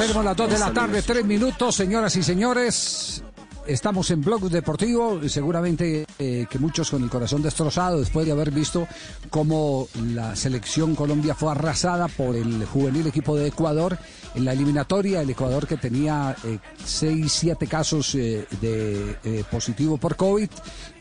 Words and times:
Tenemos 0.00 0.24
las 0.24 0.34
2 0.34 0.50
de 0.50 0.58
la 0.58 0.72
tarde, 0.72 1.02
3 1.02 1.26
minutos, 1.26 1.74
señoras 1.74 2.16
y 2.16 2.22
señores. 2.22 3.22
Estamos 3.66 4.10
en 4.10 4.22
Blog 4.22 4.48
Deportivo, 4.48 5.20
seguramente 5.28 6.06
eh, 6.18 6.46
que 6.48 6.58
muchos 6.58 6.90
con 6.90 7.02
el 7.02 7.10
corazón 7.10 7.42
destrozado 7.42 8.00
después 8.00 8.24
de 8.24 8.32
haber 8.32 8.50
visto 8.50 8.88
cómo 9.28 9.88
la 10.14 10.34
selección 10.36 10.94
Colombia 10.94 11.34
fue 11.34 11.52
arrasada 11.52 12.08
por 12.08 12.34
el 12.34 12.64
juvenil 12.64 13.08
equipo 13.08 13.36
de 13.36 13.48
Ecuador 13.48 13.98
en 14.34 14.46
la 14.46 14.54
eliminatoria, 14.54 15.20
el 15.20 15.28
Ecuador 15.28 15.66
que 15.66 15.76
tenía 15.76 16.34
6, 16.82 17.30
7 17.30 17.66
casos 17.66 18.14
eh, 18.14 18.46
de 18.62 19.18
eh, 19.22 19.44
positivo 19.50 19.98
por 19.98 20.16
COVID 20.16 20.48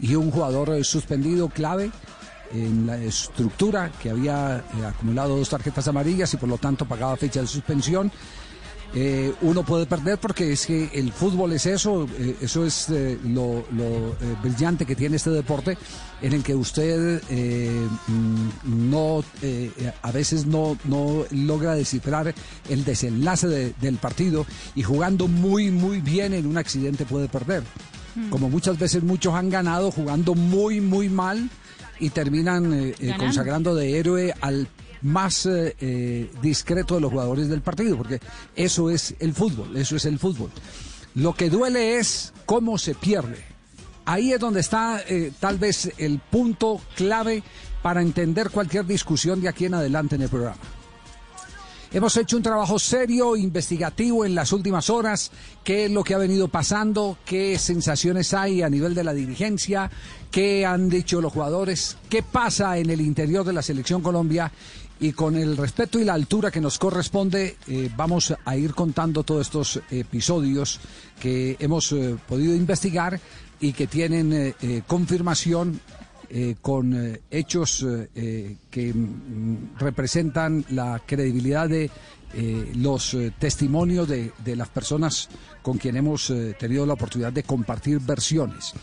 y 0.02 0.16
un 0.16 0.30
jugador 0.30 0.72
eh, 0.72 0.84
suspendido 0.84 1.48
clave 1.48 1.90
en 2.54 2.88
la 2.88 2.98
estructura 2.98 3.92
que 4.02 4.10
había 4.10 4.58
eh, 4.58 4.86
acumulado 4.86 5.38
dos 5.38 5.50
tarjetas 5.50 5.88
amarillas 5.88 6.34
y 6.34 6.38
por 6.38 6.50
lo 6.50 6.58
tanto 6.58 6.86
pagaba 6.86 7.16
fecha 7.16 7.42
de 7.42 7.48
suspensión. 7.48 8.12
Eh, 8.96 9.32
uno 9.42 9.64
puede 9.64 9.86
perder 9.86 10.18
porque 10.18 10.52
es 10.54 10.66
que 10.66 10.90
el 10.94 11.14
fútbol 11.14 11.52
es 11.54 11.68
eso, 11.68 12.08
eh, 12.18 12.36
eso 12.42 12.66
es 12.66 12.90
eh, 12.90 13.20
lo, 13.24 13.64
lo, 13.72 14.16
brillante 14.42 14.84
que 14.84 14.96
tiene 14.96 15.18
este 15.18 15.30
deporte 15.30 15.78
en 16.24 16.34
el 16.34 16.42
que 16.42 16.56
usted 16.56 17.22
mm, 18.08 18.90
no 18.90 19.24
a 20.02 20.12
veces 20.12 20.48
no, 20.48 20.76
no 20.86 21.24
logra 21.30 21.76
descifrar 21.76 22.34
el 22.68 22.84
desenlace 22.84 23.48
de- 23.48 23.74
del 23.80 23.98
partido 23.98 24.48
y 24.74 24.82
jugando 24.82 25.28
muy 25.28 25.70
muy 25.70 26.02
bien 26.02 26.34
en 26.34 26.48
un 26.48 26.58
accidente 26.58 27.06
puede 27.06 27.28
perder. 27.28 27.64
Como 28.32 28.50
muchas 28.50 28.78
veces 28.80 29.04
muchos 29.04 29.36
han 29.36 29.50
ganado 29.52 29.92
jugando 29.92 30.34
muy 30.34 30.82
muy 30.82 31.10
mal 31.10 31.48
y 32.00 32.10
terminan 32.10 32.94
consagrando 33.18 33.76
de 33.76 34.00
héroe 34.00 34.34
al 34.42 34.68
más 35.02 35.46
eh, 35.46 35.76
eh, 35.80 36.32
discreto 36.42 36.96
de 36.96 37.02
los 37.02 37.12
jugadores 37.12 37.50
del 37.50 37.62
partido, 37.62 37.98
porque 37.98 38.20
eso 38.56 38.90
es 38.90 39.16
el 39.20 39.34
fútbol, 39.34 39.76
eso 39.78 39.96
es 39.96 40.06
el 40.06 40.20
fútbol. 40.20 40.52
Lo 41.16 41.34
que 41.34 41.50
duele 41.50 41.98
es 41.98 42.34
cómo 42.46 42.78
se 42.78 42.96
pierde. 42.96 43.44
Ahí 44.06 44.34
es 44.34 44.40
donde 44.40 44.60
está 44.60 45.02
eh, 45.08 45.32
tal 45.40 45.58
vez 45.58 45.92
el 45.98 46.20
punto 46.20 46.82
clave 46.96 47.44
para 47.82 48.02
entender 48.02 48.50
cualquier 48.50 48.86
discusión 48.86 49.42
de 49.42 49.50
aquí 49.50 49.66
en 49.66 49.76
adelante 49.76 50.16
en 50.16 50.24
el 50.24 50.30
programa. 50.30 50.60
Hemos 51.92 52.16
hecho 52.18 52.38
un 52.38 52.44
trabajo 52.44 52.78
serio, 52.78 53.36
investigativo 53.36 54.24
en 54.24 54.36
las 54.36 54.52
últimas 54.54 54.92
horas, 54.92 55.32
qué 55.64 55.86
es 55.86 55.92
lo 55.92 56.04
que 56.04 56.14
ha 56.14 56.20
venido 56.20 56.48
pasando, 56.48 57.18
qué 57.26 57.58
sensaciones 57.58 58.36
hay 58.36 58.62
a 58.62 58.70
nivel 58.70 58.94
de 58.94 59.04
la 59.04 59.12
dirigencia, 59.12 59.90
qué 60.30 60.68
han 60.68 60.88
dicho 60.88 61.20
los 61.20 61.34
jugadores, 61.34 61.98
qué 62.08 62.22
pasa 62.22 62.78
en 62.78 62.92
el 62.92 63.02
interior 63.02 63.44
de 63.44 63.54
la 63.54 63.64
selección 63.64 64.04
Colombia 64.04 64.52
y 65.00 65.14
con 65.14 65.36
el 65.36 65.56
respeto 65.56 66.00
y 66.00 66.04
la 66.04 66.14
altura 66.14 66.52
que 66.52 66.60
nos 66.60 66.78
corresponde 66.78 67.58
eh, 67.68 67.90
vamos 67.96 68.34
a 68.44 68.58
ir 68.58 68.74
contando 68.74 69.24
todos 69.24 69.48
estos 69.48 69.82
episodios 69.90 70.80
que 71.20 71.56
hemos 71.60 71.92
eh, 71.92 72.18
podido 72.28 72.54
investigar 72.54 73.20
y 73.62 73.74
que 73.74 73.88
tienen 73.88 74.34
eh, 74.34 74.82
confirmación 74.88 75.80
con 76.62 77.18
hechos 77.32 77.84
que 78.14 78.94
mm, 78.94 79.80
representan 79.80 80.64
la 80.70 81.02
credibilidad 81.04 81.68
de 81.68 81.90
los 82.76 83.18
testimonios 83.40 84.08
de, 84.08 84.32
de 84.46 84.56
las 84.56 84.70
personas 84.70 85.28
con 85.64 85.80
quien 85.80 85.98
hemos 85.98 86.32
tenido 86.60 86.86
la 86.86 86.94
oportunidad 86.94 87.34
de 87.34 87.42
compartir 87.42 88.00
versiones. 88.00 88.74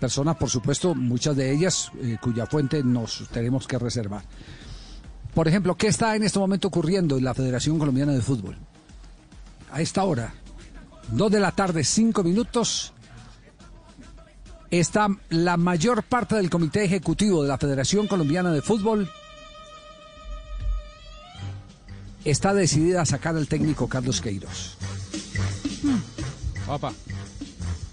Personas, 0.00 0.36
por 0.36 0.48
supuesto, 0.48 0.94
muchas 0.94 1.36
de 1.36 1.52
ellas 1.52 1.92
cuya 2.22 2.46
fuente 2.46 2.82
nos 2.82 3.28
tenemos 3.30 3.66
que 3.66 3.78
reservar. 3.78 4.24
Por 5.34 5.48
ejemplo, 5.48 5.76
¿qué 5.76 5.88
está 5.88 6.14
en 6.14 6.22
este 6.22 6.38
momento 6.38 6.68
ocurriendo 6.68 7.18
en 7.18 7.24
la 7.24 7.34
Federación 7.34 7.78
Colombiana 7.78 8.12
de 8.12 8.20
Fútbol? 8.20 8.56
A 9.72 9.80
esta 9.80 10.04
hora, 10.04 10.34
dos 11.10 11.30
de 11.30 11.40
la 11.40 11.50
tarde, 11.50 11.82
cinco 11.82 12.22
minutos, 12.22 12.92
está 14.70 15.08
la 15.30 15.56
mayor 15.56 16.04
parte 16.04 16.36
del 16.36 16.50
comité 16.50 16.84
ejecutivo 16.84 17.42
de 17.42 17.48
la 17.48 17.58
Federación 17.58 18.06
Colombiana 18.06 18.52
de 18.52 18.62
Fútbol 18.62 19.10
está 22.24 22.54
decidida 22.54 23.02
a 23.02 23.06
sacar 23.06 23.36
al 23.36 23.48
técnico 23.48 23.88
Carlos 23.88 24.20
Queiroz. 24.20 24.76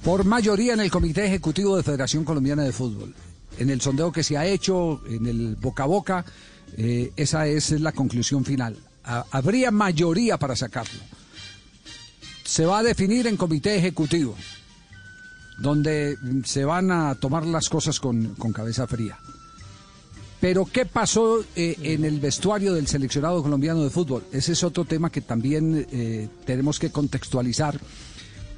Por 0.04 0.26
mayoría 0.26 0.74
en 0.74 0.80
el 0.80 0.90
comité 0.90 1.26
ejecutivo 1.26 1.78
de 1.78 1.84
Federación 1.84 2.24
Colombiana 2.24 2.64
de 2.64 2.72
Fútbol. 2.72 3.14
En 3.60 3.70
el 3.70 3.82
sondeo 3.82 4.12
que 4.12 4.24
se 4.24 4.38
ha 4.38 4.46
hecho, 4.46 5.02
en 5.06 5.28
el 5.28 5.56
boca 5.58 5.84
a 5.84 5.88
boca, 5.88 6.26
eh, 6.78 7.12
esa 7.16 7.48
es 7.48 7.72
la 7.80 7.92
conclusión 7.92 8.44
final. 8.46 8.78
Ha- 9.04 9.26
habría 9.32 9.72
mayoría 9.72 10.38
para 10.38 10.56
sacarlo. 10.56 11.00
Se 12.44 12.66
va 12.66 12.80
a 12.80 12.84
definir 12.84 13.28
en 13.28 13.38
comité 13.38 13.76
ejecutivo 13.78 14.36
donde 15.60 16.18
se 16.44 16.66
van 16.66 16.92
a 16.92 17.16
tomar 17.16 17.46
las 17.46 17.70
cosas 17.70 18.00
con, 18.00 18.34
con 18.36 18.52
cabeza 18.52 18.88
fría. 18.88 19.18
Pero 20.40 20.66
¿qué 20.66 20.88
pasó 20.88 21.44
eh, 21.56 21.76
en 21.84 22.04
el 22.04 22.20
vestuario 22.20 22.74
del 22.74 22.88
seleccionado 22.88 23.44
colombiano 23.44 23.84
de 23.84 23.92
fútbol? 23.92 24.24
Ese 24.32 24.54
es 24.54 24.64
otro 24.64 24.86
tema 24.86 25.12
que 25.12 25.22
también 25.22 25.86
eh, 25.92 26.30
tenemos 26.46 26.80
que 26.80 26.92
contextualizar, 26.92 27.80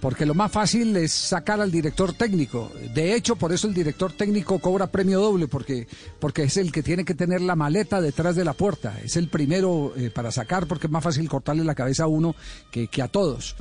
porque 0.03 0.25
lo 0.25 0.33
más 0.33 0.51
fácil 0.51 0.97
es 0.97 1.13
sacar 1.13 1.61
al 1.61 1.71
director 1.71 2.11
técnico. 2.11 2.69
De 2.93 3.15
hecho, 3.15 3.37
por 3.37 3.53
eso 3.53 3.69
el 3.69 3.73
director 3.73 4.11
técnico 4.11 4.59
cobra 4.59 4.87
premio 4.87 5.21
doble, 5.21 5.47
porque, 5.47 5.87
porque 6.19 6.43
es 6.43 6.57
el 6.57 6.73
que 6.73 6.83
tiene 6.83 7.05
que 7.05 7.15
tener 7.15 7.39
la 7.39 7.55
maleta 7.55 8.01
detrás 8.01 8.35
de 8.35 8.43
la 8.43 8.51
puerta. 8.51 8.99
Es 9.01 9.15
el 9.15 9.29
primero 9.29 9.93
eh, 9.95 10.11
para 10.13 10.29
sacar, 10.29 10.67
porque 10.67 10.87
es 10.87 10.91
más 10.91 11.05
fácil 11.05 11.29
cortarle 11.29 11.63
la 11.63 11.73
cabeza 11.73 12.03
a 12.03 12.07
uno 12.07 12.35
que, 12.69 12.89
que 12.89 13.01
a 13.01 13.07
todos 13.07 13.55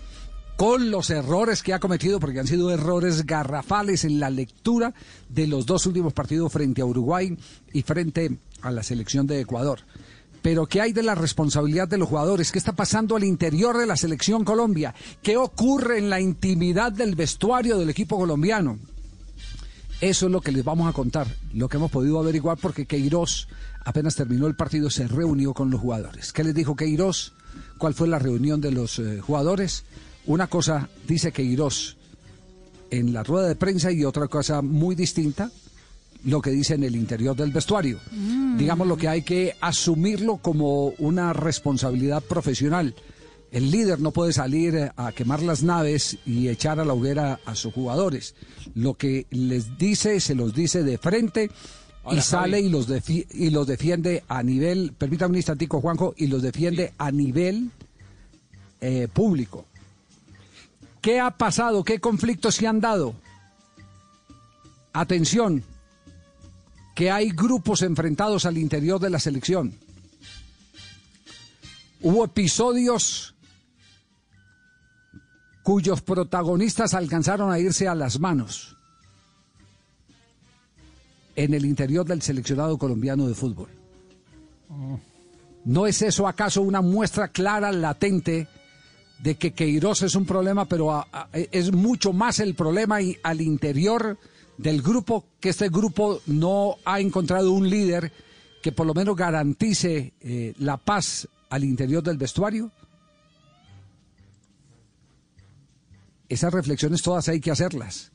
con 0.57 0.91
los 0.91 1.11
errores 1.11 1.63
que 1.63 1.75
ha 1.75 1.81
cometido, 1.81 2.19
porque 2.19 2.41
han 2.41 2.47
sido 2.47 2.73
errores 2.73 3.25
garrafales 3.25 4.05
en 4.05 4.19
la 4.19 4.29
lectura 4.29 4.95
de 5.29 5.47
los 5.47 5.65
dos 5.65 5.87
últimos 5.87 6.13
partidos 6.13 6.53
frente 6.53 6.83
a 6.83 6.85
Uruguay 6.85 7.37
y 7.73 7.83
frente 7.83 8.37
a 8.63 8.71
la 8.73 8.83
selección 8.83 9.29
de 9.29 9.41
Ecuador. 9.41 9.81
Pero 10.43 10.67
¿qué 10.67 10.81
hay 10.81 10.93
de 10.93 11.05
la 11.05 11.15
responsabilidad 11.15 11.87
de 11.87 11.99
los 11.99 12.09
jugadores? 12.09 12.51
¿Qué 12.51 12.59
está 12.59 12.73
pasando 12.73 13.15
al 13.15 13.23
interior 13.23 13.79
de 13.79 13.87
la 13.87 13.97
selección 13.97 14.45
Colombia? 14.45 14.93
¿Qué 15.23 15.37
ocurre 15.37 15.99
en 15.99 16.11
la 16.11 16.21
intimidad 16.21 16.91
del 16.91 17.15
vestuario 17.15 17.79
del 17.79 17.91
equipo 17.91 18.19
colombiano? 18.19 18.79
Eso 20.01 20.27
es 20.27 20.33
lo 20.33 20.41
que 20.41 20.51
les 20.51 20.65
vamos 20.65 20.89
a 20.89 20.93
contar, 20.93 21.29
lo 21.55 21.69
que 21.69 21.77
hemos 21.77 21.93
podido 21.93 22.19
averiguar 22.19 22.59
porque 22.59 22.87
Queiroz, 22.87 23.47
apenas 23.85 24.17
terminó 24.17 24.49
el 24.49 24.57
partido, 24.57 24.91
se 24.91 25.07
reunió 25.07 25.55
con 25.55 25.71
los 25.71 25.81
jugadores. 25.81 26.33
¿Qué 26.33 26.43
les 26.43 26.57
dijo 26.57 26.75
Queiroz? 26.75 27.35
¿Cuál 27.79 27.95
fue 27.95 28.09
la 28.09 28.19
reunión 28.19 28.61
de 28.61 28.73
los 28.73 28.99
eh, 28.99 29.21
jugadores? 29.21 29.85
Una 30.27 30.49
cosa 30.49 30.89
dice 31.07 31.31
Queiroz 31.31 31.97
en 32.91 33.13
la 33.13 33.23
rueda 33.23 33.47
de 33.47 33.55
prensa 33.55 33.93
y 33.93 34.05
otra 34.05 34.27
cosa 34.27 34.61
muy 34.61 34.97
distinta 34.97 35.53
lo 36.25 36.41
que 36.41 36.51
dice 36.51 36.75
en 36.75 36.85
el 36.85 36.97
interior 36.97 37.37
del 37.37 37.53
vestuario. 37.53 37.99
Digamos 38.57 38.87
lo 38.87 38.97
que 38.97 39.09
hay 39.09 39.23
que 39.23 39.57
asumirlo 39.61 40.37
como 40.39 40.89
una 40.99 41.33
responsabilidad 41.33 42.23
profesional. 42.23 42.95
El 43.51 43.71
líder 43.71 44.01
no 44.01 44.13
puede 44.13 44.33
salir 44.33 44.93
a 44.97 45.13
quemar 45.13 45.43
las 45.43 45.63
naves 45.63 46.19
y 46.25 46.49
echar 46.49 46.81
a 46.81 46.85
la 46.85 46.95
hoguera 46.95 47.41
a 47.45 47.55
sus 47.55 47.75
jugadores. 47.75 48.35
Lo 48.75 48.95
que 48.95 49.27
les 49.31 49.77
dice, 49.77 50.21
se 50.21 50.35
los 50.35 50.55
dice 50.55 50.83
de 50.83 50.97
frente 50.97 51.51
y 52.11 52.21
sale 52.21 52.57
Javi. 52.57 52.67
y 52.67 52.71
los, 52.71 52.89
y 53.09 53.51
los 53.51 53.67
defiende 53.67 54.25
a 54.29 54.43
nivel, 54.43 54.93
permítame 54.97 55.33
un 55.33 55.37
instantico 55.37 55.81
Juanjo, 55.81 56.15
y 56.17 56.29
los 56.29 56.43
defiende 56.43 56.95
a 56.99 57.11
nivel 57.11 57.71
eh, 58.81 59.07
público. 59.13 59.67
¿Qué 61.01 61.21
ha 61.21 61.31
pasado? 61.33 61.85
¿Qué 61.85 61.99
conflictos 62.01 62.55
se 62.55 62.67
han 62.67 62.81
dado? 62.81 63.15
Atención, 64.93 65.63
que 66.95 67.11
hay 67.11 67.31
grupos 67.31 67.83
enfrentados 67.83 68.45
al 68.45 68.59
interior 68.59 69.01
de 69.01 69.11
la 69.11 69.19
selección. 69.19 69.75
Hubo 72.01 72.25
episodios 72.25 73.35
cuyos 75.63 76.03
protagonistas 76.03 76.95
alcanzaron 76.95 77.51
a 77.53 77.59
irse 77.59 77.87
a 77.87 77.95
las 77.95 78.19
manos 78.19 78.77
en 81.37 81.55
el 81.55 81.65
interior 81.65 82.05
del 82.05 82.21
seleccionado 82.21 82.77
colombiano 82.77 83.27
de 83.29 83.35
fútbol. 83.35 83.69
¿No 85.65 85.87
es 85.87 86.03
eso 86.03 86.27
acaso 86.27 86.63
una 86.63 86.83
muestra 86.83 87.29
clara, 87.29 87.71
latente, 87.71 88.49
de 89.21 89.37
que 89.37 89.53
Queiroz 89.53 90.03
es 90.03 90.17
un 90.17 90.27
problema, 90.27 90.65
pero 90.65 91.07
es 91.33 91.73
mucho 91.73 92.13
más 92.13 92.41
el 92.41 92.55
problema 92.55 93.01
y 93.01 93.17
al 93.23 93.41
interior 93.41 94.19
del 94.59 94.83
grupo, 94.83 95.25
que 95.41 95.51
este 95.51 95.69
grupo 95.69 96.21
no 96.27 96.77
ha 96.85 97.01
encontrado 97.01 97.53
un 97.53 97.69
líder 97.69 98.13
que 98.63 98.73
por 98.73 98.87
lo 98.87 98.95
menos 98.95 99.17
garantice 99.17 100.13
eh, 100.21 100.55
la 100.59 100.77
paz 100.77 101.29
al 101.51 101.65
interior 101.65 102.03
del 102.03 102.17
vestuario? 102.17 102.71
Esas 106.29 106.53
reflexiones 106.53 107.03
todas 107.03 107.29
hay 107.29 107.41
que 107.41 107.51
hacerlas. 107.51 108.13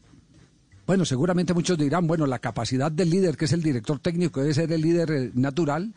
Bueno, 0.88 1.04
seguramente 1.04 1.54
muchos 1.54 1.78
dirán, 1.78 2.07
bueno, 2.07 2.25
la 2.25 2.39
capacidad 2.39 2.92
del 2.92 3.10
líder, 3.10 3.36
que 3.36 3.45
es 3.45 3.51
el 3.51 3.62
director 3.62 4.00
técnico, 4.00 4.39
debe 4.39 4.54
ser 4.54 4.72
el 4.72 4.81
líder 4.81 5.12
eh, 5.12 5.31
natural, 5.34 5.94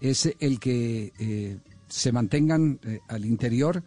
es 0.00 0.32
el 0.38 0.60
que 0.60 1.12
eh, 1.18 1.58
se 1.88 2.12
mantengan 2.12 2.78
al 3.08 3.24
interior 3.26 3.82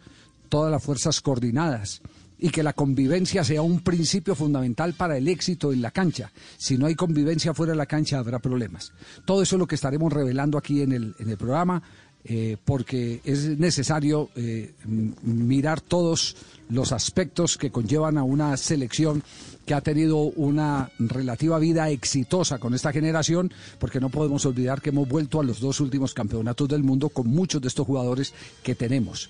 todas 0.48 0.70
las 0.70 0.84
fuerzas 0.84 1.20
coordinadas 1.20 2.02
y 2.38 2.50
que 2.50 2.62
la 2.62 2.72
convivencia 2.72 3.44
sea 3.44 3.62
un 3.62 3.80
principio 3.80 4.34
fundamental 4.34 4.94
para 4.94 5.16
el 5.16 5.28
éxito 5.28 5.72
en 5.72 5.82
la 5.82 5.90
cancha. 5.90 6.32
Si 6.56 6.76
no 6.76 6.86
hay 6.86 6.94
convivencia 6.94 7.54
fuera 7.54 7.72
de 7.72 7.78
la 7.78 7.86
cancha 7.86 8.18
habrá 8.18 8.38
problemas. 8.38 8.92
Todo 9.24 9.42
eso 9.42 9.56
es 9.56 9.60
lo 9.60 9.66
que 9.66 9.76
estaremos 9.76 10.12
revelando 10.12 10.58
aquí 10.58 10.82
en 10.82 10.92
el, 10.92 11.14
en 11.18 11.30
el 11.30 11.36
programa. 11.36 11.82
Eh, 12.26 12.56
porque 12.64 13.20
es 13.22 13.58
necesario 13.58 14.30
eh, 14.34 14.72
mirar 14.86 15.82
todos 15.82 16.36
los 16.70 16.92
aspectos 16.92 17.58
que 17.58 17.70
conllevan 17.70 18.16
a 18.16 18.22
una 18.22 18.56
selección 18.56 19.22
que 19.66 19.74
ha 19.74 19.82
tenido 19.82 20.16
una 20.16 20.90
relativa 20.98 21.58
vida 21.58 21.90
exitosa 21.90 22.58
con 22.58 22.72
esta 22.72 22.92
generación, 22.92 23.52
porque 23.78 24.00
no 24.00 24.08
podemos 24.08 24.46
olvidar 24.46 24.80
que 24.80 24.88
hemos 24.88 25.06
vuelto 25.06 25.38
a 25.38 25.44
los 25.44 25.60
dos 25.60 25.80
últimos 25.80 26.14
campeonatos 26.14 26.66
del 26.66 26.82
mundo 26.82 27.10
con 27.10 27.26
muchos 27.26 27.60
de 27.60 27.68
estos 27.68 27.86
jugadores 27.86 28.32
que 28.62 28.74
tenemos. 28.74 29.28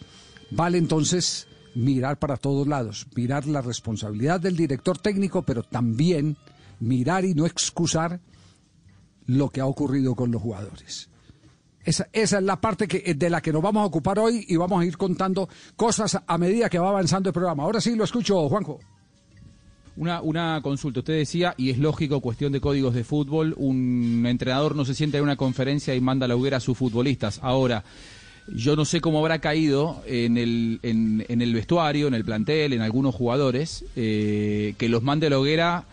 Vale 0.52 0.78
entonces 0.78 1.48
mirar 1.74 2.18
para 2.18 2.36
todos 2.36 2.66
lados, 2.66 3.06
mirar 3.14 3.46
la 3.46 3.60
responsabilidad 3.60 4.40
del 4.40 4.56
director 4.56 4.98
técnico, 4.98 5.42
pero 5.42 5.62
también 5.62 6.36
mirar 6.80 7.24
y 7.24 7.34
no 7.34 7.46
excusar 7.46 8.20
lo 9.26 9.50
que 9.50 9.60
ha 9.60 9.66
ocurrido 9.66 10.14
con 10.14 10.30
los 10.30 10.42
jugadores. 10.42 11.08
Esa, 11.84 12.08
esa, 12.12 12.38
es 12.38 12.44
la 12.44 12.60
parte 12.60 12.88
que, 12.88 13.14
de 13.14 13.30
la 13.30 13.42
que 13.42 13.52
nos 13.52 13.62
vamos 13.62 13.82
a 13.82 13.86
ocupar 13.86 14.18
hoy 14.18 14.44
y 14.48 14.56
vamos 14.56 14.80
a 14.80 14.86
ir 14.86 14.96
contando 14.96 15.48
cosas 15.76 16.18
a 16.26 16.38
medida 16.38 16.70
que 16.70 16.78
va 16.78 16.88
avanzando 16.88 17.28
el 17.28 17.34
programa. 17.34 17.62
Ahora 17.62 17.80
sí 17.80 17.94
lo 17.94 18.04
escucho, 18.04 18.48
Juanjo. 18.48 18.80
Una, 19.96 20.22
una 20.22 20.60
consulta, 20.62 21.00
usted 21.00 21.18
decía, 21.18 21.54
y 21.56 21.70
es 21.70 21.78
lógico, 21.78 22.20
cuestión 22.20 22.52
de 22.52 22.60
códigos 22.60 22.94
de 22.94 23.04
fútbol, 23.04 23.54
un 23.58 24.24
entrenador 24.26 24.74
no 24.74 24.84
se 24.84 24.94
sienta 24.94 25.18
en 25.18 25.24
una 25.24 25.36
conferencia 25.36 25.94
y 25.94 26.00
manda 26.00 26.26
la 26.26 26.34
hoguera 26.34 26.56
a 26.56 26.60
sus 26.60 26.76
futbolistas. 26.76 27.38
Ahora, 27.42 27.84
yo 28.48 28.76
no 28.76 28.84
sé 28.84 29.00
cómo 29.00 29.20
habrá 29.20 29.38
caído 29.40 30.02
en 30.06 30.36
el, 30.36 30.80
en, 30.82 31.24
en 31.28 31.42
el 31.42 31.54
vestuario, 31.54 32.06
en 32.08 32.14
el 32.14 32.24
plantel, 32.24 32.72
en 32.72 32.82
algunos 32.82 33.14
jugadores, 33.14 33.84
eh, 33.96 34.74
que 34.78 34.88
los 34.88 35.02
mande 35.02 35.28
a 35.28 35.30
la 35.30 35.38
hoguera 35.38 35.84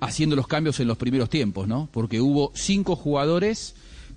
haciendo 0.00 0.36
los 0.36 0.46
cambios 0.46 0.80
en 0.80 0.88
los 0.88 0.98
primeros 0.98 1.30
tiempos, 1.30 1.66
¿no? 1.66 1.88
Porque 1.92 2.20
hubo 2.20 2.52
cinco 2.54 2.94
jugadores 2.96 3.74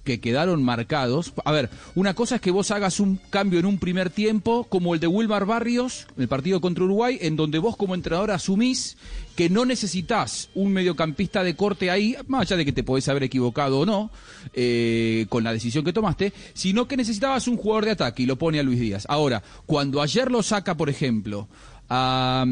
que 0.08 0.22
quedaron 0.22 0.64
marcados. 0.64 1.34
A 1.44 1.52
ver, 1.52 1.70
una 1.94 2.14
cosa 2.14 2.36
es 2.36 2.42
que 2.42 2.50
vos 2.50 2.72
hagas 2.72 3.02
un 3.02 3.20
cambio 3.30 3.60
en 3.60 3.66
un 3.66 3.78
primer 3.78 4.10
tiempo, 4.10 4.64
como 4.70 4.94
el 4.94 5.02
de 5.02 5.08
Wilmar 5.08 5.46
Barrios, 5.46 6.08
el 6.18 6.30
partido 6.30 6.62
contra 6.62 6.86
Uruguay, 6.86 7.18
en 7.20 7.36
donde 7.36 7.60
vos 7.60 7.76
como 7.76 7.94
entrenador 7.94 8.32
asumís 8.32 8.96
que 9.36 9.50
no 9.50 9.66
necesitas 9.66 10.50
un 10.56 10.72
mediocampista 10.72 11.44
de 11.44 11.58
corte 11.58 11.92
ahí, 11.92 12.16
más 12.28 12.44
allá 12.44 12.56
de 12.56 12.64
que 12.64 12.72
te 12.72 12.84
podés 12.84 13.10
haber 13.10 13.24
equivocado 13.24 13.80
o 13.80 13.86
no, 13.86 14.10
eh, 14.54 15.26
con 15.28 15.44
la 15.44 15.52
decisión 15.52 15.84
que 15.84 15.92
tomaste, 15.92 16.32
sino 16.54 16.88
que 16.88 16.96
necesitabas 16.96 17.50
un 17.50 17.58
jugador 17.58 17.84
de 17.84 17.92
ataque 17.92 18.24
y 18.24 18.26
lo 18.26 18.38
pone 18.38 18.62
a 18.62 18.64
Luis 18.64 18.80
Díaz. 18.80 19.06
Ahora, 19.10 19.44
cuando 19.66 20.02
ayer 20.02 20.32
lo 20.32 20.42
saca, 20.42 20.78
por 20.78 20.90
ejemplo, 20.90 21.50
a, 21.90 22.46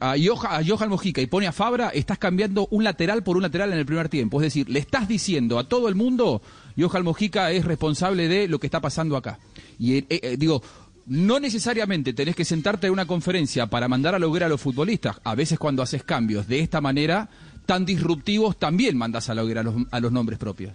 a, 0.00 0.14
Johan, 0.18 0.88
Mojica 0.88 1.20
y 1.20 1.26
pone 1.26 1.46
a 1.46 1.52
Fabra, 1.52 1.88
estás 1.88 2.18
cambiando 2.18 2.68
un 2.70 2.84
lateral 2.84 3.22
por 3.22 3.36
un 3.36 3.42
lateral 3.42 3.72
en 3.72 3.78
el 3.78 3.86
primer 3.86 4.08
tiempo. 4.08 4.40
Es 4.40 4.46
decir, 4.46 4.68
le 4.68 4.78
estás 4.78 5.08
diciendo 5.08 5.58
a 5.58 5.68
todo 5.68 5.88
el 5.88 5.94
mundo, 5.94 6.42
Johan 6.80 7.04
Mojica 7.04 7.50
es 7.50 7.64
responsable 7.64 8.28
de 8.28 8.48
lo 8.48 8.58
que 8.58 8.66
está 8.66 8.80
pasando 8.80 9.16
acá. 9.16 9.38
Y 9.78 9.98
eh, 9.98 10.06
eh, 10.08 10.36
digo, 10.38 10.62
no 11.06 11.40
necesariamente 11.40 12.12
tenés 12.12 12.36
que 12.36 12.44
sentarte 12.44 12.86
en 12.86 12.92
una 12.92 13.06
conferencia 13.06 13.66
para 13.66 13.88
mandar 13.88 14.14
a 14.14 14.18
lograr 14.18 14.46
a 14.46 14.50
los 14.50 14.60
futbolistas. 14.60 15.16
A 15.24 15.34
veces 15.34 15.58
cuando 15.58 15.82
haces 15.82 16.04
cambios 16.04 16.46
de 16.46 16.60
esta 16.60 16.80
manera, 16.80 17.28
tan 17.66 17.84
disruptivos, 17.84 18.58
también 18.58 18.96
mandas 18.96 19.28
a 19.28 19.34
lograr 19.34 19.66
a 19.66 19.70
los, 19.70 19.74
a 19.90 20.00
los 20.00 20.12
nombres 20.12 20.38
propios. 20.38 20.74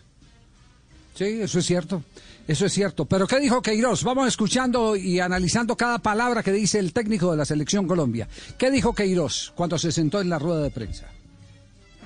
Sí, 1.15 1.23
eso 1.41 1.59
es 1.59 1.65
cierto. 1.65 2.03
Eso 2.47 2.65
es 2.65 2.73
cierto. 2.73 3.05
Pero 3.05 3.25
¿qué 3.25 3.39
dijo 3.39 3.61
Queiroz? 3.61 4.03
Vamos 4.03 4.27
escuchando 4.27 4.95
y 4.95 5.19
analizando 5.19 5.75
cada 5.75 5.99
palabra 5.99 6.43
que 6.43 6.51
dice 6.51 6.77
el 6.77 6.93
técnico 6.93 7.31
de 7.31 7.37
la 7.37 7.45
Selección 7.45 7.87
Colombia. 7.87 8.27
¿Qué 8.57 8.69
dijo 8.69 8.93
Queiroz 8.93 9.53
cuando 9.55 9.79
se 9.79 9.91
sentó 9.91 10.21
en 10.21 10.29
la 10.29 10.37
rueda 10.37 10.61
de 10.61 10.71
prensa? 10.71 11.14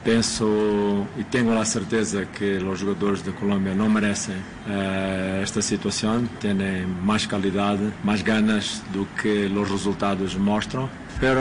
Penso 0.03 1.05
e 1.17 1.23
tenho 1.25 1.59
a 1.59 1.65
certeza 1.65 2.25
que 2.25 2.57
os 2.57 2.79
jogadores 2.79 3.21
da 3.21 3.33
Colômbia 3.33 3.75
não 3.75 3.89
merecem 3.89 4.35
uh, 4.35 5.41
esta 5.43 5.61
situação, 5.61 6.25
têm 6.39 6.55
mais 7.03 7.25
qualidade, 7.25 7.91
mais 8.03 8.21
ganas 8.21 8.81
do 8.93 9.05
que 9.21 9.45
os 9.45 9.69
resultados 9.69 10.35
mostram. 10.35 10.89
Pero, 11.19 11.39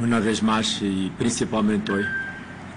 uma 0.00 0.20
vez 0.20 0.40
mais, 0.40 0.80
e 0.82 1.12
principalmente 1.16 1.92
hoje, 1.92 2.08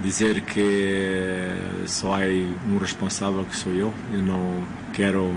dizer 0.01 0.41
que 0.41 1.47
só 1.87 2.15
há 2.15 2.25
um 2.69 2.77
responsável 2.77 3.43
que 3.45 3.55
sou 3.55 3.73
eu. 3.73 3.93
Eu 4.13 4.21
não 4.21 4.63
quero 4.93 5.33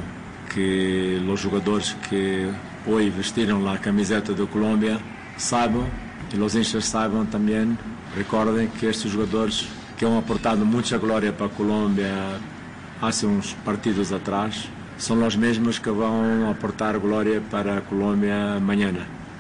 que 0.53 1.23
os 1.27 1.41
jogadores 1.41 1.97
que 2.09 2.51
hoje 2.87 3.11
vestiram 3.11 3.67
a 3.69 3.79
camiseta 3.79 4.33
da 4.35 4.47
Colômbia 4.47 5.01
saibam 5.37 5.87
e 6.33 6.39
os 6.39 6.55
hinchas 6.55 6.85
saibam 6.85 7.25
também 7.27 7.77
Recordem 8.17 8.69
que 8.69 8.87
estes 8.87 9.11
jogadores 9.11 9.67
que 9.97 10.05
han 10.07 10.17
aportado 10.17 10.65
muita 10.65 10.99
glória 10.99 11.33
para 11.33 11.47
a 11.47 11.49
Colômbia 11.49 12.13
há 13.03 13.09
uns 13.27 13.55
partidos 13.65 14.13
atrás 14.13 14.69
são 14.97 15.27
os 15.27 15.35
mesmos 15.35 15.79
que 15.79 15.91
vão 15.91 16.49
aportar 16.49 16.99
glória 16.99 17.43
para 17.51 17.79
a 17.79 17.81
Colômbia 17.81 18.55
amanhã. 18.57 18.93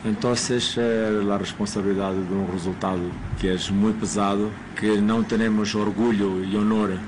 Então, 0.04 0.32
a 0.32 1.38
responsabilidade 1.38 2.20
de 2.24 2.34
um 2.34 2.50
resultado 2.50 3.10
que 3.38 3.48
é 3.48 3.56
muito 3.70 4.00
pesado, 4.00 4.50
que 4.76 5.00
não 5.00 5.22
teremos 5.22 5.74
orgulho 5.74 6.44
e 6.44 6.56
honor 6.56 6.98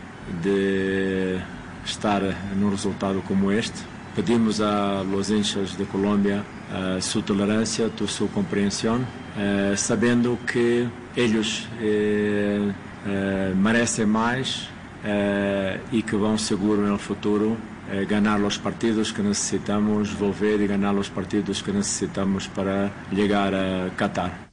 de 0.43 1.39
estar 1.85 2.23
num 2.55 2.71
resultado 2.71 3.21
como 3.27 3.51
este. 3.51 3.83
Pedimos 4.15 4.61
a 4.61 5.03
los 5.03 5.31
hinchas 5.31 5.77
de 5.77 5.85
Colômbia 5.85 6.43
a 6.71 7.01
sua 7.01 7.23
tolerância, 7.23 7.87
a 7.87 8.07
sua 8.07 8.29
compreensão, 8.29 9.07
eh, 9.37 9.75
sabendo 9.77 10.39
que 10.47 10.89
eles 11.17 11.67
eh, 11.81 12.71
eh, 13.07 13.53
merecem 13.55 14.07
mais 14.07 14.69
e 15.93 16.03
que 16.03 16.17
vão 16.17 16.37
seguro 16.37 16.83
no 16.83 16.99
futuro 16.99 17.57
ganhar 18.09 18.41
os 18.41 18.59
partidos 18.59 19.13
que 19.13 19.23
necessitamos 19.23 20.11
volver 20.11 20.61
e 20.61 20.67
ganhar 20.67 20.97
os 20.97 21.09
partidos 21.09 21.63
que 21.63 21.71
necessitamos 21.71 22.49
para 22.49 22.91
chegar 23.15 23.55
a 23.55 23.91
Qatar. 23.97 24.47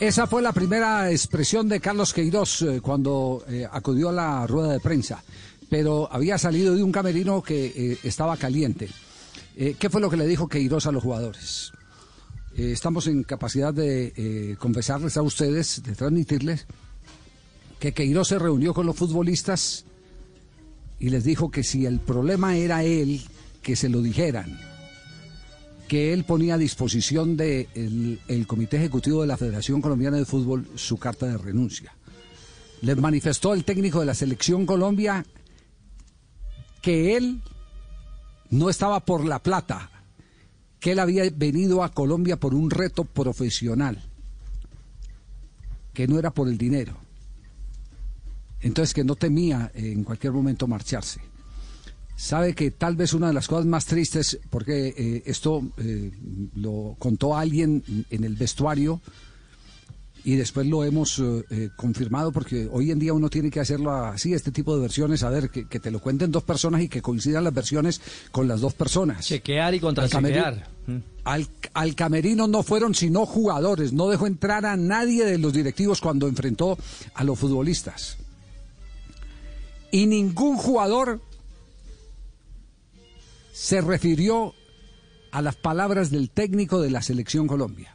Esa 0.00 0.26
fue 0.26 0.42
la 0.42 0.52
primera 0.52 1.10
expresión 1.12 1.68
de 1.68 1.78
Carlos 1.78 2.12
Queiroz 2.12 2.62
eh, 2.62 2.80
cuando 2.82 3.44
eh, 3.48 3.66
acudió 3.70 4.08
a 4.08 4.12
la 4.12 4.46
rueda 4.46 4.72
de 4.72 4.80
prensa, 4.80 5.22
pero 5.70 6.08
había 6.12 6.36
salido 6.36 6.74
de 6.74 6.82
un 6.82 6.90
camerino 6.90 7.40
que 7.40 7.66
eh, 7.66 7.98
estaba 8.02 8.36
caliente. 8.36 8.88
¿Qué 9.56 9.88
fue 9.88 10.00
lo 10.00 10.10
que 10.10 10.16
le 10.16 10.26
dijo 10.26 10.48
Queiroz 10.48 10.84
a 10.86 10.90
los 10.90 11.04
jugadores? 11.04 11.70
Eh, 12.56 12.70
estamos 12.70 13.08
en 13.08 13.24
capacidad 13.24 13.74
de 13.74 14.12
eh, 14.16 14.56
confesarles 14.58 15.16
a 15.16 15.22
ustedes, 15.22 15.82
de 15.82 15.94
transmitirles, 15.94 16.66
que 17.80 17.92
Queiroz 17.92 18.28
se 18.28 18.38
reunió 18.38 18.72
con 18.72 18.86
los 18.86 18.96
futbolistas 18.96 19.84
y 21.00 21.10
les 21.10 21.24
dijo 21.24 21.50
que 21.50 21.64
si 21.64 21.84
el 21.84 21.98
problema 21.98 22.56
era 22.56 22.84
él, 22.84 23.22
que 23.60 23.74
se 23.74 23.88
lo 23.88 24.02
dijeran, 24.02 24.58
que 25.88 26.12
él 26.12 26.24
ponía 26.24 26.54
a 26.54 26.58
disposición 26.58 27.36
del 27.36 28.20
el 28.28 28.46
Comité 28.46 28.76
Ejecutivo 28.76 29.22
de 29.22 29.26
la 29.26 29.36
Federación 29.36 29.82
Colombiana 29.82 30.16
de 30.16 30.24
Fútbol 30.24 30.66
su 30.76 30.96
carta 30.96 31.26
de 31.26 31.36
renuncia. 31.36 31.94
Les 32.82 32.96
manifestó 32.96 33.52
el 33.52 33.64
técnico 33.64 34.00
de 34.00 34.06
la 34.06 34.14
Selección 34.14 34.64
Colombia 34.64 35.26
que 36.80 37.16
él 37.16 37.42
no 38.50 38.70
estaba 38.70 39.00
por 39.00 39.24
la 39.24 39.42
plata, 39.42 39.90
que 40.84 40.92
él 40.92 40.98
había 40.98 41.24
venido 41.34 41.82
a 41.82 41.92
Colombia 41.92 42.36
por 42.36 42.54
un 42.54 42.68
reto 42.68 43.04
profesional, 43.04 44.04
que 45.94 46.06
no 46.06 46.18
era 46.18 46.30
por 46.30 46.46
el 46.46 46.58
dinero. 46.58 46.94
Entonces 48.60 48.92
que 48.92 49.02
no 49.02 49.16
temía 49.16 49.72
en 49.72 50.04
cualquier 50.04 50.34
momento 50.34 50.66
marcharse. 50.66 51.22
Sabe 52.16 52.54
que 52.54 52.70
tal 52.70 52.96
vez 52.96 53.14
una 53.14 53.28
de 53.28 53.32
las 53.32 53.48
cosas 53.48 53.64
más 53.64 53.86
tristes, 53.86 54.38
porque 54.50 54.88
eh, 54.88 55.22
esto 55.24 55.62
eh, 55.78 56.12
lo 56.56 56.96
contó 56.98 57.34
alguien 57.34 57.82
en 58.10 58.24
el 58.24 58.34
vestuario, 58.36 59.00
y 60.24 60.36
después 60.36 60.66
lo 60.66 60.84
hemos 60.84 61.18
eh, 61.18 61.44
eh, 61.50 61.70
confirmado 61.76 62.32
porque 62.32 62.66
hoy 62.70 62.90
en 62.90 62.98
día 62.98 63.12
uno 63.12 63.28
tiene 63.28 63.50
que 63.50 63.60
hacerlo 63.60 63.92
así, 63.92 64.32
este 64.32 64.50
tipo 64.50 64.74
de 64.74 64.80
versiones, 64.80 65.22
a 65.22 65.28
ver, 65.28 65.50
que, 65.50 65.64
te 65.64 65.90
lo 65.90 66.00
cuenten 66.00 66.32
dos 66.32 66.42
personas 66.42 66.80
y 66.80 66.88
que 66.88 67.02
coincidan 67.02 67.44
las 67.44 67.52
versiones 67.52 68.00
con 68.32 68.48
las 68.48 68.62
dos 68.62 68.72
personas. 68.72 69.26
Chequear 69.26 69.74
y 69.74 69.80
contrachequear. 69.80 70.66
Al, 71.24 71.46
al, 71.74 71.94
camerino 71.94 72.48
no 72.48 72.62
fueron 72.62 72.94
sino 72.94 73.26
jugadores, 73.26 73.92
no 73.92 74.08
dejó 74.08 74.26
entrar 74.26 74.64
a 74.64 74.76
nadie 74.76 75.26
de 75.26 75.38
los 75.38 75.52
directivos 75.52 76.00
cuando 76.00 76.26
enfrentó 76.26 76.78
a 77.14 77.22
los 77.22 77.38
futbolistas. 77.38 78.16
Y 79.90 80.06
ningún 80.06 80.56
jugador 80.56 81.20
se 83.52 83.80
refirió 83.80 84.54
a 85.30 85.42
las 85.42 85.56
palabras 85.56 86.10
del 86.10 86.30
técnico 86.30 86.80
de 86.80 86.90
la 86.90 87.02
selección 87.02 87.46
Colombia. 87.46 87.93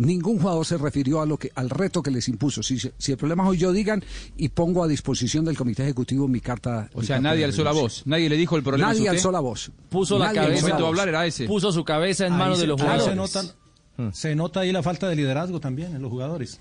Ningún 0.00 0.38
jugador 0.38 0.64
se 0.64 0.78
refirió 0.78 1.20
a 1.20 1.26
lo 1.26 1.36
que, 1.36 1.52
al 1.54 1.70
reto 1.70 2.02
que 2.02 2.10
les 2.10 2.28
impuso. 2.28 2.62
Si, 2.62 2.78
si 2.78 3.12
el 3.12 3.18
problema 3.18 3.44
es 3.44 3.50
hoy 3.50 3.58
yo 3.58 3.72
digan 3.72 4.02
y 4.36 4.48
pongo 4.48 4.82
a 4.82 4.88
disposición 4.88 5.44
del 5.44 5.56
comité 5.56 5.82
ejecutivo 5.82 6.26
mi 6.26 6.40
carta. 6.40 6.88
O 6.94 7.02
sea, 7.02 7.20
nadie 7.20 7.44
alzó 7.44 7.62
la 7.62 7.72
voz, 7.72 8.02
nadie 8.06 8.28
le 8.28 8.36
dijo 8.36 8.56
el 8.56 8.62
problema. 8.62 8.92
Nadie 8.92 9.08
alzó 9.08 9.30
la 9.30 9.40
voz. 9.40 9.70
Puso 9.88 10.18
la 10.18 10.32
cabeza. 10.32 10.76
hablar 10.76 11.08
era 11.08 11.26
ese. 11.26 11.46
Puso 11.46 11.70
su 11.70 11.84
cabeza 11.84 12.26
en 12.26 12.36
manos 12.36 12.58
de 12.58 12.66
los 12.66 12.80
jugadores. 12.80 13.04
Se 13.04 13.14
nota, 13.14 13.54
hmm. 13.98 14.12
se 14.12 14.34
nota 14.34 14.60
ahí 14.60 14.72
la 14.72 14.82
falta 14.82 15.08
de 15.08 15.16
liderazgo 15.16 15.60
también 15.60 15.94
en 15.94 16.02
los 16.02 16.10
jugadores. 16.10 16.60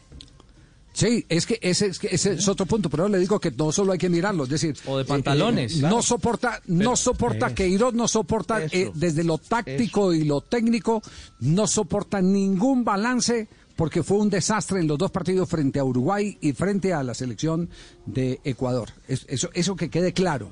Sí, 0.94 1.26
es 1.30 1.46
que 1.46 1.60
ese, 1.62 1.88
es 1.88 2.00
que 2.00 2.08
ese 2.12 2.34
es 2.34 2.48
otro 2.48 2.66
punto, 2.66 2.90
pero 2.90 3.08
le 3.08 3.20
digo 3.20 3.40
que 3.40 3.52
no 3.52 3.72
solo 3.72 3.94
hay 3.94 3.98
que 3.98 4.10
mirarlo, 4.10 4.44
es 4.44 4.50
decir, 4.50 4.76
o 4.86 4.98
de 4.98 5.06
pantalones. 5.06 5.78
Eh, 5.78 5.82
no 5.82 6.02
soporta, 6.02 6.62
no 6.68 6.96
soporta 6.96 7.50
que 7.50 7.66
Queiroz 7.66 7.94
no 7.94 8.08
soporta 8.08 8.64
eh, 8.64 8.92
desde 8.94 9.24
lo 9.24 9.38
táctico 9.38 10.14
y 10.14 10.24
lo 10.24 10.42
técnico, 10.42 11.02
no 11.40 11.68
soporta 11.68 12.22
ningún 12.22 12.84
balance 12.84 13.48
porque 13.76 14.04
fue 14.04 14.18
un 14.18 14.30
desastre 14.30 14.82
en 14.82 14.88
los 14.88 14.98
dos 14.98 15.10
partidos 15.10 15.48
frente 15.48 15.80
a 15.80 15.86
Uruguay 15.86 16.38
y 16.42 16.52
frente 16.52 16.94
a 16.94 17.02
la 17.02 17.14
selección 17.14 17.70
de 18.06 18.42
Ecuador. 18.44 18.90
Eso, 19.08 19.50
eso 19.54 19.76
que 19.78 19.90
quede 19.90 20.12
claro. 20.12 20.52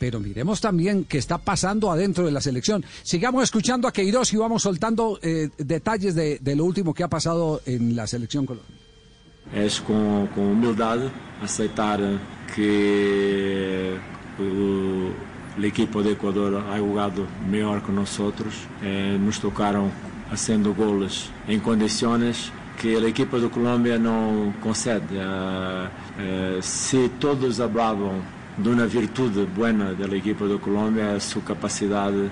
Pero 0.00 0.18
miremos 0.18 0.60
también 0.60 1.04
qué 1.04 1.18
está 1.18 1.38
pasando 1.38 1.92
adentro 1.92 2.26
de 2.26 2.32
la 2.32 2.40
selección. 2.40 2.84
Sigamos 3.04 3.44
escuchando 3.44 3.86
a 3.86 3.92
Queiroz 3.92 4.32
y 4.32 4.38
vamos 4.38 4.62
soltando 4.62 5.20
eh, 5.22 5.50
detalles 5.56 6.16
de, 6.16 6.40
de 6.40 6.56
lo 6.56 6.64
último 6.64 6.94
que 6.94 7.04
ha 7.04 7.08
pasado 7.08 7.62
en 7.64 7.94
la 7.94 8.08
selección 8.08 8.44
colombiana. 8.44 8.83
Es 9.52 9.78
com, 9.78 10.28
com 10.34 10.52
humildade 10.52 11.10
aceitar 11.42 11.98
que 12.54 13.96
a 15.56 15.66
equipa 15.66 16.02
do 16.02 16.10
Equador 16.10 16.64
ha 16.70 16.78
jogado 16.78 17.26
melhor 17.48 17.80
que 17.80 17.92
nós 17.92 18.18
outros. 18.18 18.66
Eh, 18.82 19.16
nos 19.20 19.38
tocaram 19.38 19.90
fazendo 20.28 20.72
goles 20.74 21.30
em 21.48 21.60
condições 21.60 22.52
que 22.78 22.96
a 22.96 23.08
equipa 23.08 23.38
da 23.38 23.48
Colômbia 23.48 23.98
não 23.98 24.52
concede. 24.60 25.16
Eh, 25.16 25.88
eh, 26.18 26.58
se 26.60 27.08
todos 27.20 27.58
falavam 27.58 28.20
de 28.58 28.68
uma 28.68 28.86
virtude 28.86 29.46
boa 29.46 29.72
da 29.72 30.16
equipa 30.16 30.46
da 30.46 30.58
Colômbia, 30.58 31.02
é 31.02 31.16
a 31.16 31.20
sua 31.20 31.42
capacidade 31.42 32.30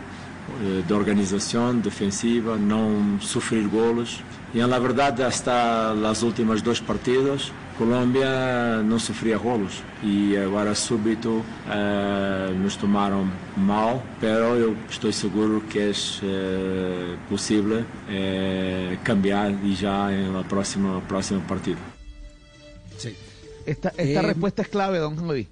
de 0.86 0.92
organização 0.92 1.78
defensiva, 1.78 2.56
não 2.56 3.18
sofrer 3.20 3.66
golos. 3.68 4.22
Y 4.54 4.60
en 4.60 4.68
la 4.68 4.78
verdad, 4.78 5.18
hasta 5.22 5.94
las 5.94 6.22
últimas 6.22 6.62
dos 6.62 6.80
partidos, 6.80 7.52
Colombia 7.78 8.82
no 8.84 8.98
sufría 8.98 9.38
golos 9.38 9.82
y 10.02 10.36
ahora 10.36 10.74
súbito 10.74 11.42
eh, 11.70 12.54
nos 12.62 12.76
tomaron 12.76 13.30
mal, 13.56 14.02
pero 14.20 14.58
yo 14.58 14.74
estoy 14.90 15.12
seguro 15.12 15.62
que 15.68 15.90
es 15.90 16.20
eh, 16.22 17.16
posible 17.30 17.84
eh, 18.08 18.98
cambiar 19.02 19.52
y 19.64 19.74
ya 19.74 20.12
en 20.12 20.34
la 20.34 20.42
próxima 20.42 21.00
próximo 21.08 21.40
partido. 21.40 21.78
Sí. 22.98 23.16
Esta, 23.64 23.92
esta 23.96 24.22
respuesta 24.22 24.62
es 24.62 24.68
clave, 24.68 24.98
don 24.98 25.16
Javi. 25.16 25.48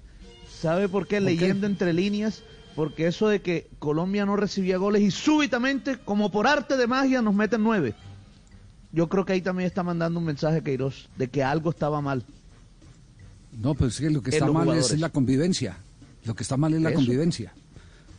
¿Sabe 0.47 0.87
por 0.87 1.07
qué? 1.07 1.19
Leyendo 1.19 1.65
entre 1.65 1.91
líneas, 1.91 2.43
porque 2.75 3.07
eso 3.07 3.27
de 3.27 3.41
que 3.41 3.69
Colombia 3.79 4.25
no 4.25 4.35
recibía 4.35 4.77
goles 4.77 5.01
y 5.01 5.11
súbitamente, 5.11 5.97
como 5.97 6.31
por 6.31 6.47
arte 6.47 6.77
de 6.77 6.87
magia, 6.87 7.21
nos 7.21 7.33
meten 7.33 7.63
nueve 7.63 7.95
yo 8.91 9.07
creo 9.07 9.25
que 9.25 9.33
ahí 9.33 9.41
también 9.41 9.67
está 9.67 9.83
mandando 9.83 10.19
un 10.19 10.25
mensaje 10.25 10.61
Queiroz 10.61 11.09
de 11.17 11.29
que 11.29 11.43
algo 11.43 11.69
estaba 11.69 12.01
mal. 12.01 12.25
No, 13.57 13.73
pues 13.73 13.95
es 13.95 14.01
que 14.01 14.09
lo 14.09 14.21
que 14.21 14.31
está 14.31 14.51
mal 14.51 14.77
es 14.77 14.99
la 14.99 15.09
convivencia. 15.09 15.77
Lo 16.25 16.35
que 16.35 16.43
está 16.43 16.57
mal 16.57 16.73
es 16.73 16.81
la 16.81 16.93
convivencia. 16.93 17.53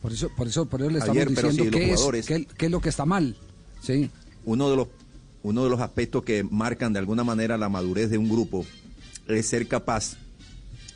Por 0.01 0.13
eso, 0.13 0.31
por 0.37 0.49
eso, 0.49 0.67
por 0.67 0.81
eso 0.81 0.91
le 0.91 0.99
estamos 0.99 1.27
diciendo 1.27 1.71
qué, 1.71 1.93
es, 1.93 2.27
qué, 2.27 2.67
es 2.67 2.71
lo 2.71 2.81
que 2.81 2.89
está 2.89 3.07
mal. 3.07 3.37
Sí. 3.81 4.11
Uno 4.45 4.71
de 4.71 4.77
los 4.77 4.89
uno 5.45 5.65
de 5.65 5.71
los 5.71 5.81
aspectos 5.81 6.23
que 6.23 6.45
marcan 6.45 6.93
de 6.93 7.01
alguna 7.01 7.25
manera 7.25 7.59
la 7.59 7.69
madurez 7.69 8.11
de 8.11 8.19
un 8.19 8.29
grupo 8.29 8.65
es 9.27 9.49
ser 9.49 9.67
capaz 9.67 10.17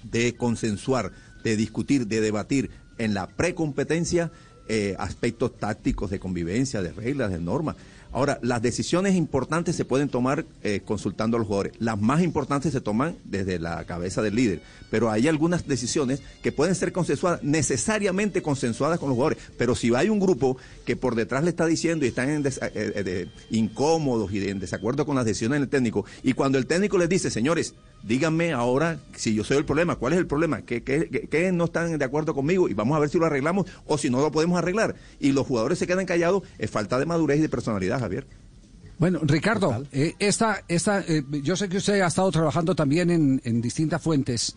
de 0.05 0.37
consensuar, 0.37 1.11
de 1.43 1.57
discutir, 1.57 2.07
de 2.07 2.21
debatir 2.21 2.71
en 2.99 3.15
la 3.15 3.26
precompetencia 3.29 4.31
eh, 4.69 4.97
aspectos 4.99 5.57
tácticos 5.57 6.11
de 6.11 6.19
convivencia, 6.19 6.83
de 6.83 6.93
reglas, 6.93 7.31
de 7.31 7.38
normas. 7.38 7.76
Ahora, 8.17 8.38
las 8.41 8.62
decisiones 8.62 9.15
importantes 9.15 9.76
se 9.76 9.85
pueden 9.85 10.09
tomar 10.09 10.47
eh, 10.62 10.81
consultando 10.83 11.37
a 11.37 11.41
los 11.41 11.47
jugadores. 11.47 11.75
Las 11.79 12.00
más 12.00 12.23
importantes 12.23 12.73
se 12.73 12.81
toman 12.81 13.17
desde 13.25 13.59
la 13.59 13.85
cabeza 13.85 14.23
del 14.23 14.35
líder. 14.35 14.62
Pero 14.91 15.11
hay 15.11 15.29
algunas 15.29 15.69
decisiones 15.69 16.23
que 16.43 16.50
pueden 16.50 16.75
ser 16.75 16.93
consensuadas, 16.93 17.43
necesariamente 17.43 18.41
consensuadas 18.41 18.99
con 18.99 19.11
los 19.11 19.17
jugadores. 19.17 19.38
Pero 19.59 19.75
si 19.75 19.95
hay 19.95 20.09
un 20.09 20.19
grupo 20.19 20.57
que 20.87 20.97
por 20.97 21.15
detrás 21.15 21.45
le 21.45 21.50
está 21.50 21.67
diciendo 21.67 22.07
y 22.07 22.09
están 22.09 22.31
en 22.31 22.47
eh, 22.47 22.53
eh, 22.73 23.26
incómodos 23.50 24.33
y 24.33 24.49
en 24.49 24.61
desacuerdo 24.61 25.05
con 25.05 25.17
las 25.17 25.26
decisiones 25.26 25.61
del 25.61 25.69
técnico, 25.69 26.07
y 26.23 26.33
cuando 26.33 26.57
el 26.57 26.67
técnico 26.67 26.97
les 26.97 27.11
dice, 27.11 27.31
señores, 27.31 27.75
díganme 28.03 28.53
ahora 28.53 28.99
si 29.15 29.35
yo 29.35 29.45
soy 29.45 29.59
el 29.59 29.65
problema, 29.65 29.97
cuál 29.97 30.12
es 30.12 30.19
el 30.19 30.26
problema, 30.26 30.62
¿Qué, 30.62 30.83
qué, 30.83 31.53
no 31.53 31.65
están 31.65 31.99
de 31.99 32.05
acuerdo 32.05 32.35
conmigo 32.35 32.69
y 32.69 32.75
vamos 32.75 32.97
a 32.97 33.00
ver 33.00 33.09
si 33.09 33.19
lo 33.19 33.26
arreglamos 33.26 33.67
o 33.87 33.99
si 33.99 34.11
no 34.11 34.21
lo 34.21 34.31
podemos 34.31 34.59
arreglar. 34.59 34.95
Y 35.21 35.33
los 35.33 35.47
jugadores 35.47 35.79
se 35.79 35.87
quedan 35.87 36.07
callados, 36.07 36.43
es 36.59 36.71
falta 36.71 36.99
de 36.99 37.07
madurez 37.07 37.38
y 37.38 37.43
de 37.43 37.49
personalidad. 37.49 38.00
Bueno, 38.99 39.21
Ricardo, 39.23 39.85
eh, 39.93 40.15
esta, 40.19 40.62
esta, 40.69 41.00
eh, 41.00 41.23
yo 41.43 41.55
sé 41.57 41.69
que 41.69 41.76
usted 41.79 42.00
ha 42.00 42.07
estado 42.07 42.31
trabajando 42.31 42.75
también 42.75 43.11
en, 43.11 43.61
distintas 43.61 44.00
fuentes. 44.00 44.55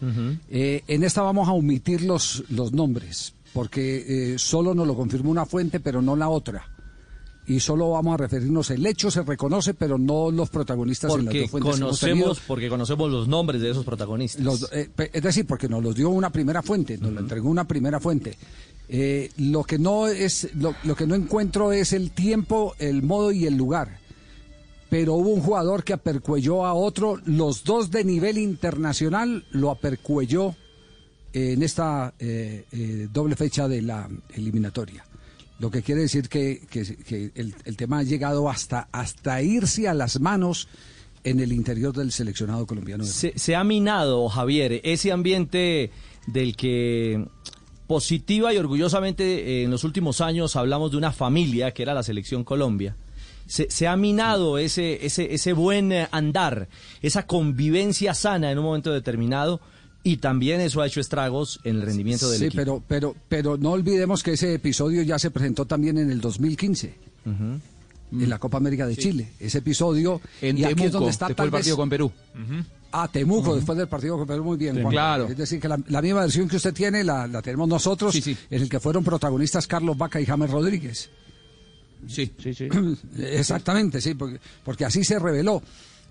Eh, 0.49 0.83
en 0.87 1.03
esta 1.03 1.21
vamos 1.21 1.49
a 1.49 1.51
omitir 1.51 2.03
los, 2.03 2.45
los 2.49 2.71
nombres, 2.71 3.33
porque 3.53 4.35
solo 4.37 4.73
nos 4.73 4.87
lo 4.87 4.95
confirmó 4.95 5.31
una 5.31 5.45
fuente, 5.45 5.79
pero 5.79 6.01
no 6.01 6.15
la 6.15 6.29
otra. 6.29 6.78
Y 7.49 7.59
solo 7.59 7.89
vamos 7.89 8.13
a 8.13 8.17
referirnos, 8.17 8.69
el 8.69 8.85
hecho 8.85 9.09
se 9.09 9.23
reconoce, 9.23 9.73
pero 9.73 9.97
no 9.97 10.29
los 10.29 10.51
protagonistas 10.51 11.11
en 11.15 11.25
las 11.25 11.33
dos 11.33 11.49
fuentes. 11.49 11.75
Conocemos, 11.79 12.39
porque 12.45 12.69
conocemos 12.69 13.09
los 13.09 13.27
nombres 13.27 13.59
de 13.59 13.71
esos 13.71 13.83
protagonistas. 13.83 14.69
es 14.71 15.23
decir, 15.23 15.47
porque 15.47 15.67
nos 15.67 15.81
los 15.81 15.95
dio 15.95 16.09
una 16.09 16.29
primera 16.29 16.61
fuente, 16.61 16.99
nos 16.99 17.11
lo 17.11 17.19
entregó 17.19 17.49
una 17.49 17.67
primera 17.67 17.99
fuente. 17.99 18.37
Eh, 18.87 19.31
lo 19.37 19.63
que 19.63 19.79
no 19.79 20.07
es, 20.07 20.49
lo, 20.53 20.95
que 20.95 21.07
no 21.07 21.15
encuentro 21.15 21.71
es 21.71 21.91
el 21.91 22.11
tiempo, 22.11 22.75
el 22.77 23.01
modo 23.01 23.31
y 23.31 23.47
el 23.47 23.57
lugar. 23.57 23.97
Pero 24.91 25.15
hubo 25.15 25.29
un 25.29 25.41
jugador 25.41 25.83
que 25.83 25.93
apercuelló 25.93 26.67
a 26.67 26.75
otro, 26.75 27.19
los 27.25 27.63
dos 27.63 27.89
de 27.89 28.03
nivel 28.03 28.37
internacional 28.37 29.43
lo 29.49 29.71
apercuelló 29.71 30.55
en 31.33 31.63
esta 31.63 32.13
eh, 32.19 32.65
eh, 32.71 33.07
doble 33.11 33.35
fecha 33.35 33.67
de 33.67 33.81
la 33.81 34.07
eliminatoria. 34.35 35.03
Lo 35.59 35.69
que 35.69 35.81
quiere 35.81 36.01
decir 36.01 36.29
que, 36.29 36.61
el, 37.35 37.75
tema 37.75 37.99
ha 37.99 38.03
llegado 38.03 38.49
hasta, 38.49 38.87
hasta 38.91 39.41
irse 39.41 39.87
a 39.89 39.93
las 39.93 40.19
manos 40.19 40.69
en 41.23 41.41
el 41.41 41.51
interior 41.51 41.93
del 41.93 42.13
seleccionado 42.13 42.65
colombiano. 42.65 43.03
Se, 43.03 43.37
se 43.37 43.55
ha 43.55 43.63
minado, 43.65 44.29
Javier, 44.29 44.79
ese 44.83 45.11
ambiente 45.11 45.91
del 46.27 46.55
que 46.55 47.25
positiva 47.89 48.53
y 48.53 48.57
orgullosamente 48.57 49.23
eh, 49.23 49.63
en 49.63 49.71
los 49.71 49.83
últimos 49.83 50.21
años 50.21 50.55
hablamos 50.55 50.91
de 50.91 50.97
una 50.97 51.11
familia 51.11 51.71
que 51.71 51.81
era 51.81 51.95
la 51.95 52.03
selección 52.03 52.43
Colombia. 52.43 52.95
Se, 53.47 53.87
ha 53.87 53.97
minado 53.97 54.59
ese, 54.59 55.03
ese, 55.03 55.33
ese 55.33 55.53
buen 55.53 55.91
andar, 56.11 56.69
esa 57.01 57.25
convivencia 57.25 58.13
sana 58.13 58.51
en 58.51 58.59
un 58.59 58.65
momento 58.65 58.93
determinado 58.93 59.59
y 60.03 60.17
también 60.17 60.61
eso 60.61 60.81
ha 60.81 60.87
hecho 60.87 61.01
estragos 61.01 61.59
en 61.63 61.77
el 61.77 61.81
rendimiento 61.81 62.29
del 62.29 62.43
equipo. 62.43 62.51
Sí, 62.51 62.57
pero, 62.57 62.83
pero, 62.87 63.15
pero 63.27 63.57
no 63.57 63.71
olvidemos 63.71 64.23
que 64.23 64.33
ese 64.33 64.53
episodio 64.53 65.01
ya 65.03 65.19
se 65.19 65.29
presentó 65.29 65.65
también 65.65 65.97
en 65.97 66.09
el 66.09 66.21
2015. 66.21 66.93
En 67.25 68.29
la 68.29 68.39
Copa 68.39 68.57
América 68.57 68.87
de 68.87 68.95
Chile. 68.95 69.33
Ese 69.39 69.59
episodio. 69.59 70.21
En 70.41 70.57
y 70.57 70.63
aquí 70.63 70.85
es 70.85 70.91
donde 70.91 71.09
está 71.09 71.27
el 71.27 71.35
partido 71.35 71.75
con 71.75 71.89
Perú. 71.89 72.11
A 72.91 73.07
Temuco, 73.07 73.55
después 73.55 73.77
del 73.77 73.87
partido 73.87 74.17
con 74.17 74.25
Perú, 74.25 74.43
muy 74.43 74.57
bien. 74.57 74.83
Claro. 74.89 75.27
Es 75.27 75.37
decir, 75.37 75.59
que 75.59 75.67
la, 75.67 76.01
misma 76.01 76.21
versión 76.21 76.47
que 76.47 76.55
usted 76.55 76.73
tiene 76.73 77.03
la, 77.03 77.27
tenemos 77.41 77.67
nosotros, 77.67 78.15
en 78.15 78.37
el 78.49 78.69
que 78.69 78.79
fueron 78.79 79.03
protagonistas 79.03 79.67
Carlos 79.67 79.97
Vaca 79.97 80.19
y 80.19 80.25
James 80.25 80.49
Rodríguez. 80.49 81.09
Sí, 82.07 82.31
sí, 82.41 82.53
sí. 82.53 82.69
Exactamente, 83.19 83.99
sí, 83.99 84.13
porque, 84.13 84.39
porque 84.63 84.85
así 84.85 85.03
se 85.03 85.19
reveló. 85.19 85.61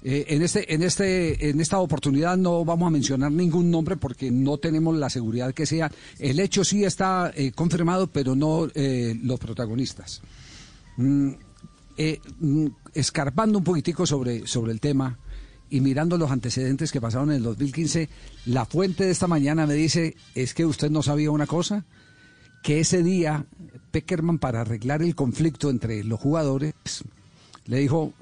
Eh, 0.02 0.26
en 0.28 0.42
este, 0.42 0.72
en 0.72 0.82
este, 0.82 1.50
en 1.50 1.60
esta 1.60 1.78
oportunidad 1.78 2.36
no 2.36 2.64
vamos 2.64 2.86
a 2.86 2.90
mencionar 2.90 3.32
ningún 3.32 3.70
nombre 3.70 3.96
porque 3.96 4.30
no 4.30 4.58
tenemos 4.58 4.96
la 4.96 5.10
seguridad 5.10 5.52
que 5.52 5.66
sea. 5.66 5.90
El 6.18 6.38
hecho 6.40 6.64
sí 6.64 6.84
está 6.84 7.32
eh, 7.34 7.52
confirmado, 7.52 8.06
pero 8.06 8.36
no 8.36 8.68
eh, 8.74 9.18
los 9.22 9.40
protagonistas. 9.40 10.22
Mm, 10.96 11.30
mm, 12.40 12.66
escarpando 12.94 13.58
un 13.58 13.64
poquitico 13.64 14.06
sobre, 14.06 14.46
sobre 14.46 14.72
el 14.72 14.80
tema 14.80 15.18
y 15.70 15.80
mirando 15.80 16.16
los 16.16 16.30
antecedentes 16.30 16.92
que 16.92 17.00
pasaron 17.00 17.30
en 17.30 17.36
el 17.36 17.42
2015, 17.42 18.08
la 18.46 18.64
fuente 18.64 19.04
de 19.04 19.10
esta 19.10 19.26
mañana 19.26 19.66
me 19.66 19.74
dice, 19.74 20.16
es 20.34 20.54
que 20.54 20.64
usted 20.64 20.90
no 20.90 21.02
sabía 21.02 21.30
una 21.30 21.46
cosa, 21.46 21.84
que 22.62 22.80
ese 22.80 23.02
día 23.02 23.44
Peckerman 23.90 24.38
para 24.38 24.62
arreglar 24.62 25.02
el 25.02 25.14
conflicto 25.14 25.70
entre 25.70 26.04
los 26.04 26.18
jugadores 26.18 26.74
le 27.66 27.78
dijo, 27.78 28.14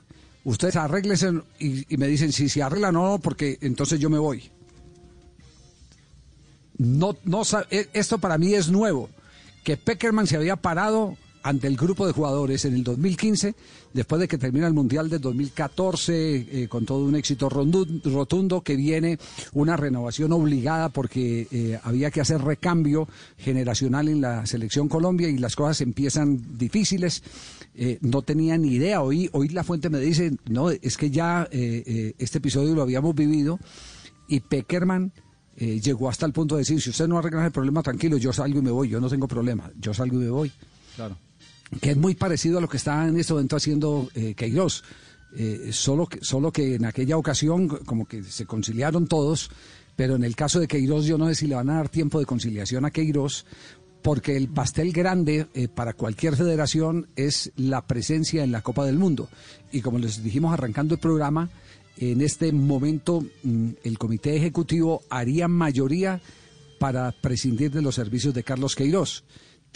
ustedes 0.47 0.77
arreglense 0.77 1.33
y, 1.59 1.93
y 1.93 1.97
me 1.97 2.07
dicen, 2.07 2.33
si 2.33 2.49
se 2.49 2.63
arregla 2.63 2.93
no, 2.93 3.03
no, 3.03 3.19
porque 3.19 3.59
entonces 3.61 3.99
yo 3.99 4.09
me 4.09 4.19
voy. 4.19 4.49
No, 6.79 7.17
no, 7.25 7.43
e, 7.71 7.89
esto 7.93 8.19
para 8.19 8.39
mí 8.39 8.55
es 8.55 8.69
nuevo, 8.69 9.11
que 9.65 9.77
Peckerman 9.77 10.29
se 10.29 10.37
había 10.37 10.55
parado 10.55 11.17
ante 11.47 11.69
el 11.69 11.77
grupo 11.77 12.09
de 12.09 12.13
jugadores 12.13 12.65
en 12.65 12.75
el 12.75 12.83
2015, 12.83 13.55
después 13.95 14.21
de 14.21 14.27
que 14.27 14.37
termina 14.37 14.67
el 14.67 14.75
Mundial 14.75 15.09
del 15.09 15.21
2014 15.21 16.63
eh, 16.63 16.69
con 16.69 16.85
todo 16.85 17.05
un 17.05 17.15
éxito 17.15 17.49
rotundo, 17.49 18.63
que 18.63 18.75
viene 18.75 19.17
una 19.53 19.77
renovación 19.77 20.33
obligada 20.33 20.89
porque 20.89 21.47
eh, 21.53 21.79
había 21.85 22.11
que 22.11 22.21
hacer 22.21 22.43
recambio 22.43 23.09
generacional 23.39 24.09
en 24.09 24.23
la 24.23 24.45
selección 24.45 24.89
Colombia 24.89 25.29
y 25.29 25.39
las 25.39 25.55
cosas 25.55 25.83
empiezan 25.83 26.59
difíciles. 26.59 27.23
Eh, 27.77 27.99
no 28.01 28.23
tenía 28.23 28.59
ni 28.59 28.73
idea, 28.73 29.01
hoy, 29.01 29.31
hoy 29.33 29.49
la 29.51 29.63
fuente 29.63 29.89
me 29.89 30.01
dice, 30.01 30.33
no, 30.51 30.71
es 30.71 30.97
que 30.97 31.11
ya 31.11 31.49
este 31.53 32.39
episodio 32.39 32.75
lo 32.75 32.83
habíamos 32.83 33.15
vivido 33.15 33.61
y 34.27 34.41
Peckerman 34.41 35.13
llegó 35.57 36.09
hasta 36.09 36.27
el 36.27 36.33
punto 36.33 36.57
de 36.57 36.63
decir, 36.63 36.83
si 36.83 36.91
usted 36.91 37.07
no 37.07 37.19
arregla 37.19 37.47
el 37.47 37.53
problema, 37.53 37.85
tranquilo, 37.85 38.17
yo 38.17 38.33
salgo 38.33 38.59
y 38.59 38.63
me 38.63 38.73
voy, 38.73 38.89
yo 38.89 39.01
no 39.01 39.09
tengo 39.09 39.29
problema, 39.29 39.71
yo 39.79 39.95
salgo 39.95 40.17
y 40.17 40.25
me 40.25 40.31
voy. 40.31 40.53
Claro 40.97 41.17
que 41.81 41.91
es 41.91 41.97
muy 41.97 42.15
parecido 42.15 42.59
a 42.59 42.61
lo 42.61 42.69
que 42.69 42.77
está 42.77 43.07
en 43.09 43.19
este 43.19 43.33
momento 43.33 43.57
haciendo 43.57 44.09
eh, 44.15 44.35
Queiroz. 44.35 44.83
Eh, 45.39 45.71
solo, 45.73 46.07
que, 46.07 46.21
solo 46.23 46.51
que 46.51 46.77
en 46.77 46.87
aquella 46.87 47.19
ocasión 47.19 47.69
como 47.69 48.07
que 48.07 48.23
se 48.23 48.47
conciliaron 48.47 49.07
todos, 49.07 49.51
pero 49.95 50.15
en 50.17 50.25
el 50.25 50.35
caso 50.35 50.61
de 50.61 50.69
Queiroz 50.69 51.05
yo 51.05 51.19
no 51.19 51.29
sé 51.29 51.35
si 51.35 51.47
le 51.47 51.57
van 51.57 51.69
a 51.69 51.75
dar 51.75 51.89
tiempo 51.89 52.19
de 52.19 52.27
conciliación 52.27 52.85
a 52.85 52.91
Queiroz, 52.91 53.45
porque 54.03 54.37
el 54.37 54.49
pastel 54.49 54.93
grande 54.93 55.49
eh, 55.53 55.69
para 55.69 55.93
cualquier 55.93 56.37
federación 56.37 57.09
es 57.17 57.53
la 57.57 57.87
presencia 57.87 58.45
en 58.45 58.53
la 58.53 58.63
Copa 58.63 58.87
del 58.87 58.99
Mundo. 58.99 59.29
Y 59.73 59.81
como 59.81 59.99
les 59.99 60.23
dijimos 60.23 60.55
arrancando 60.55 60.95
el 60.95 61.01
programa, 61.01 61.51
en 61.99 62.21
este 62.21 62.53
momento 62.53 63.25
mm, 63.43 63.71
el 63.83 63.99
comité 63.99 64.37
ejecutivo 64.37 65.03
haría 65.11 65.49
mayoría 65.49 66.21
para 66.79 67.11
prescindir 67.13 67.73
de 67.73 67.83
los 67.83 67.95
servicios 67.95 68.33
de 68.33 68.45
Carlos 68.45 68.77
Queiroz 68.77 69.25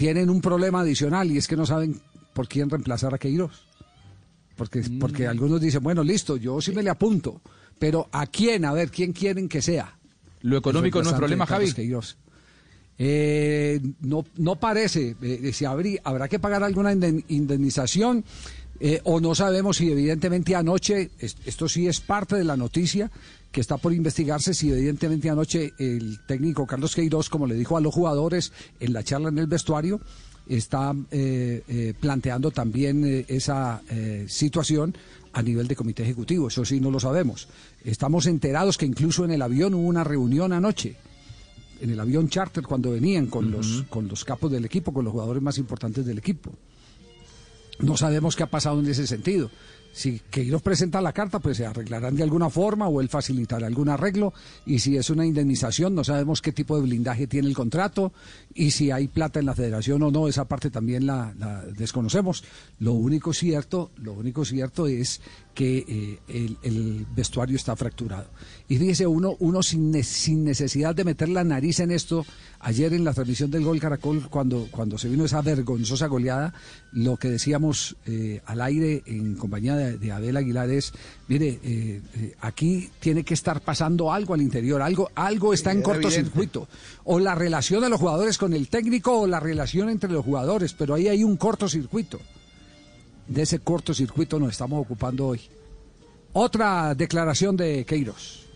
tienen 0.00 0.30
un 0.30 0.40
problema 0.40 0.80
adicional 0.80 1.30
y 1.30 1.36
es 1.36 1.46
que 1.46 1.56
no 1.56 1.66
saben 1.66 2.00
por 2.32 2.48
quién 2.48 2.70
reemplazar 2.70 3.12
a 3.12 3.18
Queiroz. 3.18 3.66
Porque, 4.56 4.80
mm. 4.80 4.98
porque 4.98 5.26
algunos 5.26 5.60
dicen, 5.60 5.82
bueno, 5.82 6.02
listo, 6.02 6.38
yo 6.38 6.58
sí 6.62 6.72
me 6.72 6.82
le 6.82 6.88
apunto, 6.88 7.42
pero 7.78 8.08
¿a 8.10 8.26
quién? 8.26 8.64
A 8.64 8.72
ver, 8.72 8.90
¿quién 8.90 9.12
quieren 9.12 9.46
que 9.46 9.60
sea? 9.60 9.98
¿Lo 10.40 10.56
económico 10.56 11.02
no 11.02 11.10
es 11.10 11.16
problema, 11.16 11.44
Javi? 11.44 11.70
Eh, 12.96 13.78
no, 14.00 14.24
no 14.38 14.56
parece. 14.56 15.16
Eh, 15.20 15.52
si 15.52 15.66
habría, 15.66 16.00
habrá 16.02 16.28
que 16.28 16.38
pagar 16.38 16.64
alguna 16.64 16.94
indemnización 16.94 18.24
eh, 18.80 19.00
o 19.04 19.20
no 19.20 19.34
sabemos 19.34 19.76
si 19.76 19.90
evidentemente 19.90 20.56
anoche, 20.56 21.10
esto 21.18 21.68
sí 21.68 21.86
es 21.86 22.00
parte 22.00 22.36
de 22.36 22.44
la 22.44 22.56
noticia, 22.56 23.10
que 23.52 23.60
está 23.60 23.76
por 23.76 23.92
investigarse 23.92 24.54
si 24.54 24.70
evidentemente 24.70 25.28
anoche 25.28 25.72
el 25.78 26.20
técnico 26.26 26.66
Carlos 26.66 26.94
Queiroz, 26.94 27.28
como 27.28 27.46
le 27.46 27.54
dijo 27.54 27.76
a 27.76 27.80
los 27.80 27.94
jugadores 27.94 28.52
en 28.78 28.92
la 28.92 29.02
charla 29.02 29.28
en 29.28 29.38
el 29.38 29.46
vestuario, 29.46 30.00
está 30.56 30.94
eh, 31.10 31.62
eh, 31.68 31.94
planteando 31.98 32.50
también 32.50 33.04
eh, 33.04 33.24
esa 33.28 33.82
situación 34.26 34.94
a 35.32 35.42
nivel 35.42 35.68
de 35.68 35.76
comité 35.76 36.02
ejecutivo. 36.02 36.48
Eso 36.48 36.64
sí 36.64 36.80
no 36.80 36.90
lo 36.90 36.98
sabemos. 36.98 37.48
Estamos 37.84 38.26
enterados 38.26 38.76
que 38.76 38.86
incluso 38.86 39.24
en 39.24 39.30
el 39.30 39.42
avión 39.42 39.74
hubo 39.74 39.86
una 39.86 40.04
reunión 40.04 40.52
anoche 40.52 40.96
en 41.80 41.90
el 41.90 42.00
avión 42.00 42.28
charter 42.28 42.62
cuando 42.62 42.90
venían 42.90 43.26
con 43.26 43.50
los 43.50 43.84
con 43.88 44.06
los 44.06 44.22
capos 44.24 44.52
del 44.52 44.66
equipo, 44.66 44.92
con 44.92 45.02
los 45.04 45.12
jugadores 45.12 45.42
más 45.42 45.56
importantes 45.56 46.04
del 46.04 46.18
equipo. 46.18 46.52
No 47.82 47.96
sabemos 47.96 48.36
qué 48.36 48.42
ha 48.42 48.50
pasado 48.50 48.80
en 48.80 48.88
ese 48.88 49.06
sentido 49.06 49.50
si 49.92 50.20
Queiroz 50.30 50.62
presenta 50.62 51.00
la 51.00 51.12
carta, 51.12 51.40
pues 51.40 51.56
se 51.56 51.66
arreglarán 51.66 52.14
de 52.14 52.22
alguna 52.22 52.48
forma 52.48 52.88
o 52.88 53.00
él 53.00 53.08
facilitará 53.08 53.66
algún 53.66 53.88
arreglo. 53.88 54.32
Y 54.64 54.78
si 54.78 54.96
es 54.96 55.10
una 55.10 55.26
indemnización, 55.26 55.94
no 55.94 56.04
sabemos 56.04 56.42
qué 56.42 56.52
tipo 56.52 56.76
de 56.76 56.82
blindaje 56.82 57.26
tiene 57.26 57.48
el 57.48 57.54
contrato 57.54 58.12
y 58.54 58.70
si 58.70 58.90
hay 58.90 59.08
plata 59.08 59.40
en 59.40 59.46
la 59.46 59.54
federación 59.54 60.02
o 60.02 60.10
no, 60.10 60.28
esa 60.28 60.46
parte 60.46 60.70
también 60.70 61.06
la, 61.06 61.34
desconocemos. 61.76 62.44
Lo 62.78 62.92
único 62.92 63.32
cierto, 63.32 63.90
lo 63.96 64.12
único 64.12 64.44
cierto 64.44 64.86
es 64.86 65.20
que 65.54 66.18
eh, 66.28 66.48
el, 66.62 67.06
vestuario 67.14 67.56
está 67.56 67.74
fracturado. 67.74 68.30
Y 68.68 68.78
fíjese, 68.78 69.06
uno, 69.06 69.36
uno 69.40 69.62
sin, 69.62 70.02
sin 70.04 70.44
necesidad 70.44 70.94
de 70.94 71.04
meter 71.04 71.28
la 71.28 71.42
nariz 71.42 71.80
en 71.80 71.90
esto, 71.90 72.24
ayer 72.60 72.94
en 72.94 73.04
la 73.04 73.12
transmisión 73.12 73.50
del 73.50 73.64
Gol 73.64 73.80
Caracol, 73.80 74.28
cuando, 74.30 74.68
cuando 74.70 74.96
se 74.96 75.08
vino 75.08 75.24
esa 75.24 75.42
vergonzosa 75.42 76.06
goleada, 76.06 76.54
lo 76.92 77.16
que 77.16 77.30
decíamos 77.30 77.96
eh, 78.06 78.40
al 78.46 78.60
aire 78.60 79.02
en 79.06 79.36
compañía 79.36 79.76
de, 79.76 79.98
de 79.98 80.12
Abel 80.12 80.36
Aguilar 80.36 80.68
es, 80.70 80.92
mire, 81.28 81.60
eh, 81.62 82.02
aquí 82.40 82.90
tiene 82.98 83.24
que 83.24 83.34
estar 83.34 83.60
pasando 83.60 84.12
algo 84.12 84.34
al 84.34 84.42
interior, 84.42 84.82
algo, 84.82 85.10
algo 85.14 85.54
está 85.54 85.72
en 85.72 85.82
cortocircuito. 85.82 86.68
O 87.04 87.20
la 87.20 87.34
relación 87.34 87.82
de 87.82 87.88
los 87.88 88.00
jugadores 88.00 88.38
con 88.38 88.52
el 88.52 88.68
técnico 88.68 89.20
o 89.20 89.26
la 89.26 89.40
relación 89.40 89.88
entre 89.88 90.10
los 90.10 90.24
jugadores, 90.24 90.72
pero 90.74 90.94
ahí 90.94 91.08
hay 91.08 91.22
un 91.22 91.36
cortocircuito 91.36 92.20
de 93.30 93.42
ese 93.42 93.60
cortocircuito 93.60 94.38
nos 94.38 94.50
estamos 94.50 94.80
ocupando 94.80 95.28
hoy. 95.28 95.40
Otra 96.32 96.94
declaración 96.94 97.56
de 97.56 97.84
Queiros. 97.84 98.46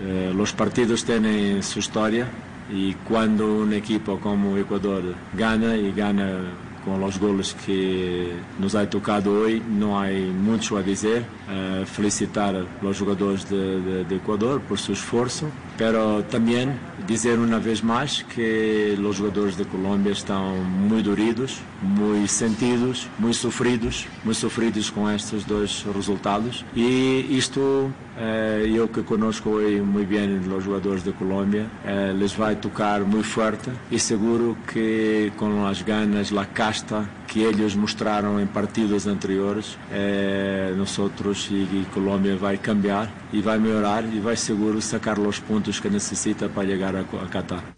Eh, 0.00 0.32
los 0.34 0.52
partidos 0.54 1.04
tienen 1.04 1.62
su 1.62 1.80
historia 1.80 2.28
y 2.72 2.94
cuando 2.94 3.54
un 3.58 3.74
equipo 3.74 4.18
como 4.18 4.56
Ecuador 4.56 5.14
gana 5.36 5.76
y 5.76 5.92
gana 5.92 6.40
con 6.84 7.00
los 7.00 7.18
goles 7.18 7.54
que 7.66 8.32
nos 8.58 8.74
ha 8.74 8.88
tocado 8.88 9.42
hoy, 9.42 9.60
no 9.60 10.00
hay 10.00 10.26
mucho 10.30 10.76
a 10.76 10.82
decir. 10.82 11.24
Uh, 11.48 11.84
felicitar 11.84 12.54
a 12.56 12.64
los 12.82 12.98
jugadores 12.98 13.48
de, 13.48 13.80
de, 13.80 14.04
de, 14.04 14.16
Ecuador 14.16 14.60
por 14.62 14.78
su 14.78 14.92
esfuerzo, 14.92 15.46
pero 15.76 16.22
también 16.24 16.78
dizer 17.06 17.38
una 17.38 17.58
vez 17.58 17.82
más 17.82 18.24
que 18.34 18.96
los 18.98 19.18
jugadores 19.18 19.56
de 19.56 19.64
Colombia 19.64 20.12
están 20.12 20.88
muy 20.88 21.02
doridos, 21.02 21.58
muy 21.82 22.28
sentidos, 22.28 23.08
muy 23.18 23.34
sufridos, 23.34 24.06
muy 24.24 24.34
sufridos 24.34 24.90
con 24.90 25.10
estos 25.10 25.46
dos 25.46 25.84
resultados. 25.94 26.64
Y 26.74 27.36
esto, 27.36 27.90
uh, 27.90 28.66
eu 28.66 28.88
que 28.88 29.02
conozco 29.02 29.50
hoy 29.50 29.80
muy 29.80 30.04
bien 30.04 30.48
los 30.48 30.64
jugadores 30.64 31.04
de 31.04 31.12
Colombia, 31.12 31.66
uh, 31.84 32.16
les 32.16 32.38
va 32.38 32.50
a 32.50 32.60
tocar 32.60 33.02
muy 33.04 33.22
fuerte 33.22 33.70
y 33.90 33.98
seguro 33.98 34.56
que 34.72 35.32
con 35.36 35.62
las 35.64 35.84
ganas, 35.84 36.30
la 36.30 36.46
casta 36.46 37.08
que 37.32 37.48
ellos 37.48 37.76
mostraron 37.76 38.40
en 38.40 38.48
partidos 38.48 39.06
anteriores, 39.06 39.78
eh, 39.90 40.74
nosotros 40.76 41.48
y, 41.50 41.62
y, 41.62 41.86
Colombia 41.92 42.36
va 42.36 42.50
a 42.50 42.56
cambiar 42.58 43.08
y 43.32 43.40
va 43.40 43.54
a 43.54 43.58
mejorar 43.58 44.04
y 44.04 44.20
va 44.20 44.32
a 44.32 44.36
seguro 44.36 44.80
sacar 44.82 45.16
los 45.16 45.40
puntos 45.62 45.80
que 45.80 45.90
necesita 45.90 46.48
para 46.48 46.66
llegar 46.66 46.96
a, 46.96 47.00
a 47.00 47.30
Qatar. 47.30 47.76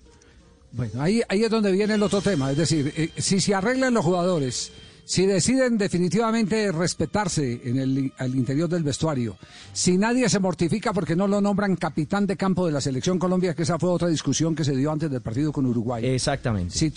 Bueno, 0.73 1.03
ahí, 1.03 1.20
ahí 1.29 1.44
es 1.44 1.51
donde 1.51 1.70
viene 1.70 1.94
el 1.94 2.03
otro 2.03 2.23
tema, 2.23 2.51
es 2.51 2.57
decir, 2.57 2.92
eh, 2.97 3.11
si 3.16 3.40
se 3.40 3.55
arreglan 3.55 3.92
los 3.92 4.05
jugadores, 4.05 4.73
si 5.05 5.27
deciden 5.27 5.77
definitivamente 5.77 6.73
respetarse 6.73 7.61
en 7.62 7.79
el 7.79 8.12
al 8.16 8.35
interior 8.35 8.70
del 8.70 8.83
vestuario, 8.83 9.37
si 9.75 9.99
nadie 9.99 10.29
se 10.31 10.40
mortifica 10.40 10.94
porque 10.94 11.14
no 11.14 11.29
lo 11.29 11.42
nombran 11.42 11.77
capitán 11.77 12.27
de 12.27 12.37
campo 12.37 12.64
de 12.64 12.73
la 12.73 12.81
selección 12.81 13.18
Colombia, 13.18 13.55
que 13.55 13.64
esa 13.64 13.79
fue 13.79 13.90
otra 13.90 14.09
discusión 14.09 14.55
que 14.55 14.64
se 14.64 14.75
dio 14.75 14.90
antes 14.90 15.11
del 15.11 15.20
partido 15.20 15.53
con 15.53 15.66
Uruguay. 15.66 16.07
Exactamente. 16.07 16.77
Si, 16.77 16.90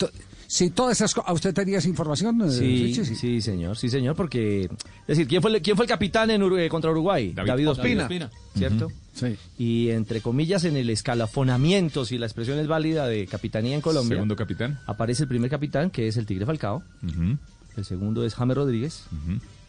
si 0.50 0.70
todas 0.70 0.98
esas 0.98 1.14
¿A 1.26 1.32
usted 1.34 1.52
tenía 1.52 1.76
esa 1.76 1.88
información? 1.88 2.40
Eh, 2.40 2.50
sí, 2.50 2.94
sí, 3.04 3.14
sí, 3.14 3.42
señor, 3.42 3.76
sí, 3.76 3.90
señor, 3.90 4.16
porque... 4.16 4.64
Es 5.02 5.18
decir, 5.18 5.28
¿quién 5.28 5.42
fue 5.42 5.54
el, 5.54 5.60
quién 5.60 5.76
fue 5.76 5.84
el 5.84 5.90
capitán 5.90 6.30
en 6.30 6.42
Uruguay, 6.42 6.70
contra 6.70 6.90
Uruguay? 6.90 7.34
David, 7.34 7.68
Ospina. 7.68 8.08
¿Cierto? 8.56 8.90
Sí. 9.12 9.36
Y 9.58 9.90
entre 9.90 10.22
comillas, 10.22 10.64
en 10.64 10.76
el 10.76 10.88
escalafonamiento, 10.88 12.06
si 12.06 12.16
la 12.16 12.24
expresión 12.24 12.58
es 12.58 12.66
válida, 12.66 13.06
de 13.06 13.26
capitanía 13.26 13.74
en 13.74 13.82
Colombia... 13.82 14.16
Segundo 14.16 14.36
capitán. 14.36 14.80
Aparece 14.86 15.24
el 15.24 15.28
primer 15.28 15.50
capitán, 15.50 15.90
que 15.90 16.08
es 16.08 16.16
el 16.16 16.24
Tigre 16.24 16.46
Falcao. 16.46 16.82
El 17.76 17.84
segundo 17.84 18.24
es 18.24 18.34
James 18.34 18.56
Rodríguez. 18.56 19.02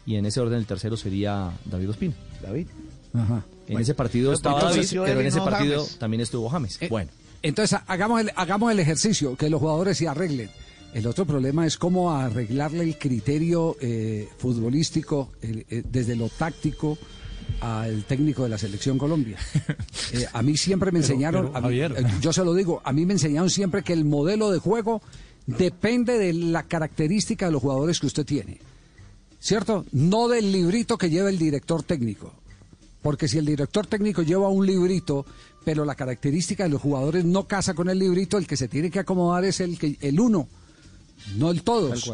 Y 0.06 0.16
en 0.16 0.24
ese 0.24 0.40
orden 0.40 0.58
el 0.58 0.66
tercero 0.66 0.96
sería 0.96 1.50
David 1.66 1.90
Ospina. 1.90 2.14
David. 2.42 2.68
Ajá. 3.12 3.44
En 3.68 3.78
ese 3.78 3.94
partido 3.94 4.32
estaba 4.32 4.62
David, 4.62 4.88
pero 5.04 5.20
en 5.20 5.26
ese 5.26 5.40
partido 5.42 5.86
también 5.98 6.22
estuvo 6.22 6.48
James. 6.48 6.78
Eh, 6.80 6.88
bueno. 6.88 7.10
Entonces, 7.42 7.78
hagamos 7.86 8.22
el, 8.22 8.32
hagamos 8.34 8.72
el 8.72 8.80
ejercicio, 8.80 9.36
que 9.36 9.50
los 9.50 9.60
jugadores 9.60 9.98
se 9.98 10.08
arreglen. 10.08 10.50
El 10.92 11.06
otro 11.06 11.24
problema 11.24 11.66
es 11.66 11.78
cómo 11.78 12.10
arreglarle 12.10 12.82
el 12.82 12.98
criterio 12.98 13.76
eh, 13.80 14.28
futbolístico 14.38 15.30
eh, 15.40 15.82
desde 15.88 16.16
lo 16.16 16.28
táctico 16.28 16.98
al 17.60 18.04
técnico 18.04 18.42
de 18.44 18.48
la 18.48 18.58
selección 18.58 18.98
Colombia. 18.98 19.38
Eh, 20.12 20.26
a 20.32 20.42
mí 20.42 20.56
siempre 20.56 20.90
me 20.90 20.98
enseñaron, 20.98 21.52
yo 22.20 22.32
se 22.32 22.44
lo 22.44 22.52
digo, 22.52 22.82
a 22.82 22.92
mí 22.92 23.06
me 23.06 23.12
enseñaron 23.12 23.48
siempre 23.48 23.84
que 23.84 23.92
el 23.92 24.04
modelo 24.04 24.50
de 24.50 24.58
juego 24.58 25.02
depende 25.46 26.18
de 26.18 26.32
la 26.32 26.64
característica 26.64 27.46
de 27.46 27.52
los 27.52 27.62
jugadores 27.62 28.00
que 28.00 28.06
usted 28.06 28.26
tiene. 28.26 28.58
¿Cierto? 29.38 29.84
No 29.92 30.26
del 30.26 30.50
librito 30.50 30.98
que 30.98 31.10
lleva 31.10 31.30
el 31.30 31.38
director 31.38 31.84
técnico. 31.84 32.34
Porque 33.02 33.28
si 33.28 33.38
el 33.38 33.46
director 33.46 33.86
técnico 33.86 34.22
lleva 34.22 34.48
un 34.48 34.66
librito, 34.66 35.24
pero 35.64 35.84
la 35.84 35.94
característica 35.94 36.64
de 36.64 36.70
los 36.70 36.82
jugadores 36.82 37.24
no 37.24 37.46
casa 37.46 37.74
con 37.74 37.88
el 37.88 38.00
librito, 38.00 38.36
el 38.36 38.48
que 38.48 38.56
se 38.56 38.66
tiene 38.66 38.90
que 38.90 38.98
acomodar 38.98 39.44
es 39.44 39.60
el, 39.60 39.78
que, 39.78 39.96
el 40.00 40.18
uno 40.18 40.48
no 41.36 41.50
el 41.50 41.62
todos. 41.62 42.12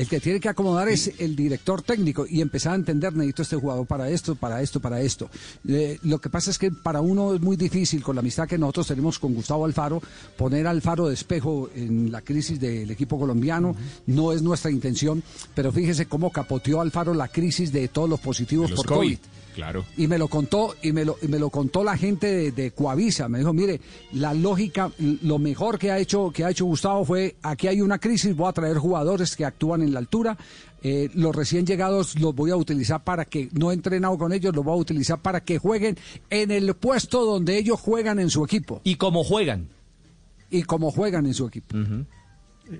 El 0.00 0.08
que 0.08 0.18
tiene 0.18 0.40
que 0.40 0.48
acomodar 0.48 0.88
es 0.88 1.12
el 1.18 1.36
director 1.36 1.82
técnico 1.82 2.24
y 2.26 2.40
empezar 2.40 2.72
a 2.72 2.76
entender, 2.76 3.12
necesito 3.12 3.42
este 3.42 3.56
jugador 3.56 3.86
para 3.86 4.08
esto, 4.08 4.34
para 4.34 4.62
esto, 4.62 4.80
para 4.80 5.02
esto. 5.02 5.28
Eh, 5.68 5.98
lo 6.04 6.18
que 6.18 6.30
pasa 6.30 6.50
es 6.50 6.58
que 6.58 6.70
para 6.70 7.02
uno 7.02 7.34
es 7.34 7.40
muy 7.42 7.54
difícil, 7.58 8.02
con 8.02 8.16
la 8.16 8.20
amistad 8.20 8.48
que 8.48 8.56
nosotros 8.56 8.86
tenemos 8.86 9.18
con 9.18 9.34
Gustavo 9.34 9.66
Alfaro, 9.66 10.00
poner 10.38 10.66
al 10.66 10.76
Alfaro 10.76 11.08
de 11.08 11.12
espejo 11.12 11.68
en 11.74 12.10
la 12.10 12.22
crisis 12.22 12.58
del 12.58 12.90
equipo 12.90 13.18
colombiano. 13.18 13.76
No 14.06 14.32
es 14.32 14.40
nuestra 14.40 14.70
intención, 14.70 15.22
pero 15.54 15.70
fíjese 15.70 16.06
cómo 16.06 16.32
capoteó 16.32 16.80
Alfaro 16.80 17.12
la 17.12 17.28
crisis 17.28 17.70
de 17.70 17.88
todos 17.88 18.08
los 18.08 18.20
positivos 18.20 18.72
por 18.72 18.86
COVID. 18.86 19.18
Claro. 19.54 19.84
Y 19.96 20.06
me 20.06 20.18
lo 20.18 20.28
contó, 20.28 20.74
y 20.82 20.92
me 20.92 21.04
lo, 21.04 21.16
y 21.22 21.28
me 21.28 21.38
lo 21.38 21.50
contó 21.50 21.82
la 21.84 21.96
gente 21.96 22.26
de, 22.26 22.52
de, 22.52 22.70
Coavisa. 22.70 23.28
Me 23.28 23.38
dijo, 23.38 23.52
mire, 23.52 23.80
la 24.12 24.34
lógica, 24.34 24.90
lo 24.98 25.38
mejor 25.38 25.78
que 25.78 25.90
ha 25.90 25.98
hecho, 25.98 26.30
que 26.30 26.44
ha 26.44 26.50
hecho 26.50 26.64
Gustavo 26.64 27.04
fue, 27.04 27.36
aquí 27.42 27.68
hay 27.68 27.80
una 27.80 27.98
crisis, 27.98 28.34
voy 28.34 28.48
a 28.48 28.52
traer 28.52 28.78
jugadores 28.78 29.36
que 29.36 29.44
actúan 29.44 29.82
en 29.82 29.92
la 29.92 29.98
altura. 29.98 30.36
Eh, 30.82 31.10
los 31.14 31.36
recién 31.36 31.66
llegados 31.66 32.18
los 32.18 32.34
voy 32.34 32.50
a 32.50 32.56
utilizar 32.56 33.04
para 33.04 33.26
que, 33.26 33.48
no 33.52 33.70
he 33.70 33.74
entrenado 33.74 34.16
con 34.16 34.32
ellos, 34.32 34.54
los 34.54 34.64
voy 34.64 34.74
a 34.74 34.80
utilizar 34.80 35.20
para 35.20 35.42
que 35.42 35.58
jueguen 35.58 35.98
en 36.30 36.50
el 36.50 36.74
puesto 36.74 37.24
donde 37.24 37.58
ellos 37.58 37.78
juegan 37.80 38.18
en 38.18 38.30
su 38.30 38.44
equipo. 38.44 38.80
Y 38.84 38.96
como 38.96 39.22
juegan. 39.22 39.68
Y 40.50 40.62
como 40.62 40.90
juegan 40.90 41.26
en 41.26 41.34
su 41.34 41.46
equipo. 41.46 41.76
Uh 41.76 41.80
-huh. 41.80 42.06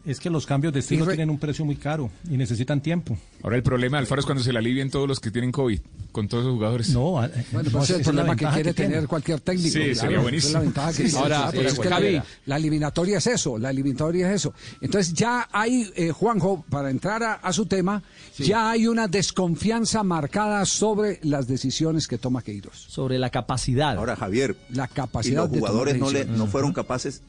Es 0.05 0.21
que 0.21 0.31
los 0.31 0.47
cambios 0.47 0.73
de 0.73 0.81
estilo 0.81 1.05
re... 1.05 1.13
tienen 1.13 1.31
un 1.31 1.39
precio 1.39 1.65
muy 1.65 1.77
caro 1.77 2.11
y 2.29 2.37
necesitan 2.37 2.81
tiempo. 2.81 3.19
Ahora 3.43 3.57
el 3.57 3.63
problema 3.63 3.97
de 3.97 4.03
Alfaro 4.03 4.21
es 4.21 4.27
cuando 4.27 4.43
se 4.43 4.53
le 4.53 4.59
alivien 4.59 4.91
todos 4.91 5.09
los 5.09 5.19
que 5.19 5.31
tienen 5.31 5.51
COVID, 5.51 5.81
con 6.13 6.29
todos 6.29 6.45
los 6.45 6.55
jugadores. 6.55 6.91
No, 6.91 7.25
eh, 7.25 7.31
bueno, 7.53 7.71
pues 7.73 7.91
es 7.91 7.97
el 7.97 8.03
problema 8.03 8.37
que 8.37 8.47
quiere 8.47 8.75
que 8.75 8.83
tener 8.83 9.07
cualquier 9.09 9.41
técnico. 9.41 9.71
Sí, 9.71 9.81
claro, 9.81 9.95
sería 9.95 10.21
buenísimo. 10.21 10.63
La 10.63 10.93
que 10.93 11.09
sí, 11.09 11.17
Ahora, 11.17 11.51
sí, 11.51 11.57
pues 11.57 11.73
es 11.73 11.79
que 11.79 11.89
la, 11.89 12.25
la, 12.47 12.57
eliminatoria 12.57 13.19
es 13.19 13.27
eso, 13.27 13.59
la 13.59 13.71
eliminatoria 13.71 14.29
es 14.29 14.37
eso. 14.37 14.55
Entonces 14.81 15.13
ya 15.13 15.49
hay, 15.51 15.91
eh, 15.97 16.11
Juanjo, 16.11 16.65
para 16.71 16.91
entrar 16.91 17.23
a, 17.23 17.35
a 17.35 17.53
su 17.53 17.67
tema, 17.67 18.03
ya 18.39 18.71
hay 18.71 18.87
una 18.87 19.09
desconfianza 19.09 20.03
marcada 20.03 20.65
sobre 20.67 21.19
las 21.23 21.49
decisiones 21.49 22.07
que 22.07 22.19
toma 22.19 22.43
Queiroz. 22.43 22.77
Sobre 22.77 23.19
la 23.19 23.31
capacidad. 23.31 23.97
Ahora, 23.97 24.17
Javier, 24.17 24.57
la 24.71 24.87
capacidad 24.87 25.49
y 25.49 25.51
los 25.51 25.59
jugadores 25.59 25.99
no, 25.99 26.11
le, 26.11 26.25
no 26.27 26.47
fueron 26.47 26.73
capaces 26.73 27.23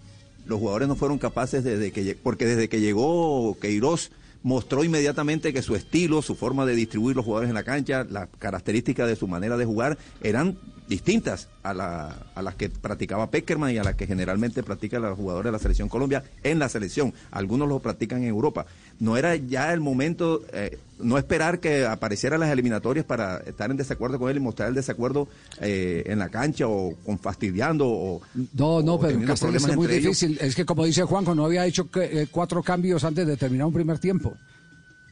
los 0.52 0.60
jugadores 0.60 0.88
no 0.88 0.96
fueron 0.96 1.18
capaces 1.18 1.64
desde 1.64 1.92
que 1.92 2.16
porque 2.22 2.46
desde 2.46 2.70
que 2.70 2.80
llegó 2.80 3.58
Queiroz 3.60 4.12
mostró 4.44 4.84
inmediatamente 4.84 5.54
que 5.54 5.62
su 5.62 5.76
estilo, 5.76 6.22
su 6.22 6.36
forma 6.36 6.66
de 6.66 6.76
distribuir 6.76 7.16
los 7.16 7.26
jugadores 7.26 7.50
en 7.50 7.56
la 7.56 7.64
cancha, 7.64 8.06
las 8.10 8.28
características 8.38 9.08
de 9.08 9.16
su 9.16 9.28
manera 9.28 9.58
de 9.58 9.66
jugar 9.66 9.98
eran 10.22 10.58
distintas 10.92 11.48
a, 11.64 11.74
la, 11.74 12.18
a 12.36 12.42
las 12.42 12.56
que 12.56 12.70
practicaba 12.70 13.32
Peckerman 13.32 13.74
y 13.74 13.78
a 13.78 13.84
las 13.84 13.96
que 13.96 14.06
generalmente 14.06 14.62
practican 14.62 15.02
los 15.02 15.18
jugadores 15.18 15.46
de 15.46 15.54
la 15.54 15.60
selección 15.60 15.88
Colombia 15.88 16.22
en 16.44 16.60
la 16.60 16.68
selección. 16.68 17.14
Algunos 17.32 17.70
lo 17.70 17.80
practican 17.80 18.24
en 18.24 18.28
Europa. 18.28 18.66
No 19.00 19.16
era 19.16 19.38
ya 19.38 19.72
el 19.72 19.80
momento, 19.80 20.42
eh, 20.52 20.80
no 21.00 21.18
esperar 21.18 21.62
que 21.62 21.86
aparecieran 21.86 22.42
las 22.42 22.52
eliminatorias 22.52 23.06
para 23.06 23.38
estar 23.38 23.72
en 23.72 23.78
desacuerdo 23.78 24.20
con 24.20 24.30
él 24.30 24.36
y 24.36 24.40
mostrar 24.42 24.68
el 24.68 24.76
desacuerdo 24.76 25.30
eh, 25.62 26.04
en 26.08 26.20
la 26.20 26.28
cancha 26.28 26.68
o 26.68 26.94
con 27.06 27.18
fastidiando 27.18 27.88
o 27.88 28.22
no 28.54 28.82
no 28.82 28.96
o 28.96 29.00
pero 29.00 29.18
es 29.56 29.76
muy 29.76 29.88
difícil 29.88 30.32
ellos. 30.32 30.44
es 30.44 30.56
que 30.56 30.66
como 30.66 30.84
dice 30.84 31.04
Juanjo 31.04 31.34
no 31.34 31.46
había 31.46 31.66
hecho 31.66 31.90
que, 31.90 32.04
eh, 32.04 32.28
cuatro 32.30 32.62
cambios 32.62 33.06
antes 33.06 33.26
de 33.26 33.38
terminar 33.38 33.68
un 33.68 33.74
primer 33.74 33.98
tiempo 33.98 34.36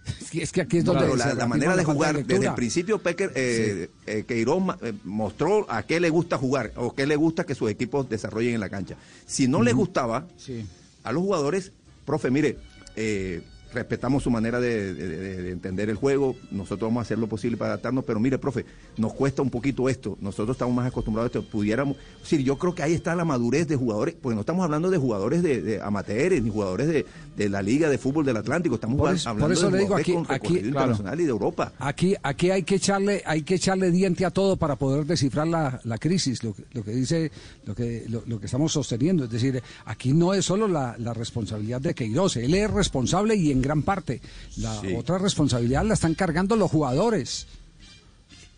es 0.34 0.52
que 0.52 0.62
aquí 0.62 0.78
es 0.78 0.86
donde 0.86 1.06
claro, 1.06 1.16
la, 1.16 1.34
la 1.34 1.48
manera 1.48 1.76
de 1.76 1.84
jugar 1.84 2.16
de 2.16 2.24
desde 2.24 2.48
el 2.48 2.56
principio 2.56 3.00
Pecker 3.00 3.32
eh, 3.36 3.90
sí. 3.90 4.12
eh, 4.12 4.24
Queiroz 4.28 4.64
eh, 4.82 4.94
mostró 5.04 5.70
a 5.70 5.84
qué 5.84 6.00
le 6.00 6.10
gusta 6.10 6.38
jugar 6.38 6.72
o 6.76 6.94
qué 6.94 7.06
le 7.06 7.16
gusta 7.16 7.46
que 7.46 7.56
sus 7.56 7.70
equipos 7.70 8.10
desarrollen 8.10 8.56
en 8.56 8.60
la 8.60 8.70
cancha 8.70 8.96
si 9.26 9.48
no 9.48 9.58
uh 9.58 9.62
-huh. 9.62 9.66
le 9.66 9.74
gustaba 9.74 10.28
sí. 10.38 10.66
a 11.04 11.12
los 11.12 11.24
jugadores 11.24 11.72
profe 12.06 12.32
mire 12.32 12.58
eh, 12.96 13.42
respetamos 13.74 14.24
su 14.24 14.32
manera 14.32 14.60
de, 14.60 14.94
de, 14.94 15.42
de, 15.44 15.52
entender 15.52 15.90
el 15.90 15.96
juego, 15.96 16.36
nosotros 16.52 16.90
vamos 16.90 17.02
a 17.02 17.04
hacer 17.04 17.20
lo 17.20 17.28
posible 17.28 17.58
para 17.58 17.74
adaptarnos, 17.74 18.04
pero 18.04 18.20
mire, 18.20 18.38
profe, 18.38 18.66
nos 19.00 19.14
cuesta 19.14 19.42
un 19.42 19.50
poquito 19.50 19.88
esto, 19.88 20.18
nosotros 20.20 20.56
estamos 20.56 20.76
más 20.76 20.88
acostumbrados 20.88 21.34
a 21.34 21.40
esto, 21.40 21.50
pudiéramos, 21.50 21.96
sí, 22.22 22.44
yo 22.44 22.58
creo 22.58 22.76
que 22.76 22.84
ahí 22.84 22.94
está 22.94 23.16
la 23.16 23.24
madurez 23.24 23.68
de 23.68 23.78
jugadores, 23.78 24.16
porque 24.22 24.36
no 24.36 24.42
estamos 24.42 24.64
hablando 24.64 24.90
de 24.90 24.98
jugadores 24.98 25.42
de, 25.42 25.62
de 25.62 25.82
amateurs, 25.82 26.42
ni 26.44 26.50
jugadores 26.50 26.88
de, 26.88 27.06
de, 27.38 27.50
la 27.50 27.62
Liga 27.62 27.90
de 27.90 27.98
Fútbol 27.98 28.26
del 28.26 28.38
Atlántico, 28.38 28.76
estamos 28.76 28.98
por 28.98 29.16
eso, 29.16 29.30
hablando 29.30 29.48
por 29.48 29.54
eso 29.54 29.66
de 29.68 29.72
le 29.72 29.84
digo 29.84 29.96
aquí, 29.96 30.14
con 30.14 30.26
aquí 30.30 30.60
claro, 30.72 30.98
y 31.18 31.24
de 31.24 31.30
Europa. 31.30 31.72
Aquí, 31.80 32.16
aquí 32.22 32.52
hay 32.52 32.64
que 32.64 32.76
echarle, 32.76 33.24
hay 33.26 33.44
que 33.44 33.56
echarle 33.56 33.90
diente 33.90 34.26
a 34.26 34.32
todo 34.32 34.58
para 34.58 34.76
poder 34.76 35.06
descifrar 35.06 35.48
la, 35.48 35.80
la 35.86 35.98
crisis, 35.98 36.44
lo 36.44 36.54
que, 36.54 36.66
lo 36.74 36.84
que 36.84 36.92
dice, 36.92 37.32
lo 37.66 37.74
que, 37.74 38.04
lo, 38.10 38.24
lo, 38.26 38.40
que 38.40 38.48
estamos 38.48 38.74
sosteniendo, 38.74 39.24
es 39.24 39.32
decir, 39.32 39.64
aquí 39.86 40.14
no 40.14 40.34
es 40.34 40.44
solo 40.44 40.68
la, 40.68 40.96
la 40.98 41.14
responsabilidad 41.14 41.80
de 41.80 41.96
Queiroz, 41.96 42.36
él 42.36 42.54
es 42.54 42.70
responsable 42.70 43.36
y 43.36 43.52
en 43.52 43.62
gran 43.62 43.84
parte 43.84 44.22
la 44.58 44.82
sí. 44.82 44.94
otra 44.94 45.18
responsabilidad 45.18 45.86
la 45.86 45.94
están 45.94 46.16
cargando 46.16 46.58
los 46.58 46.70
jugadores. 46.70 47.48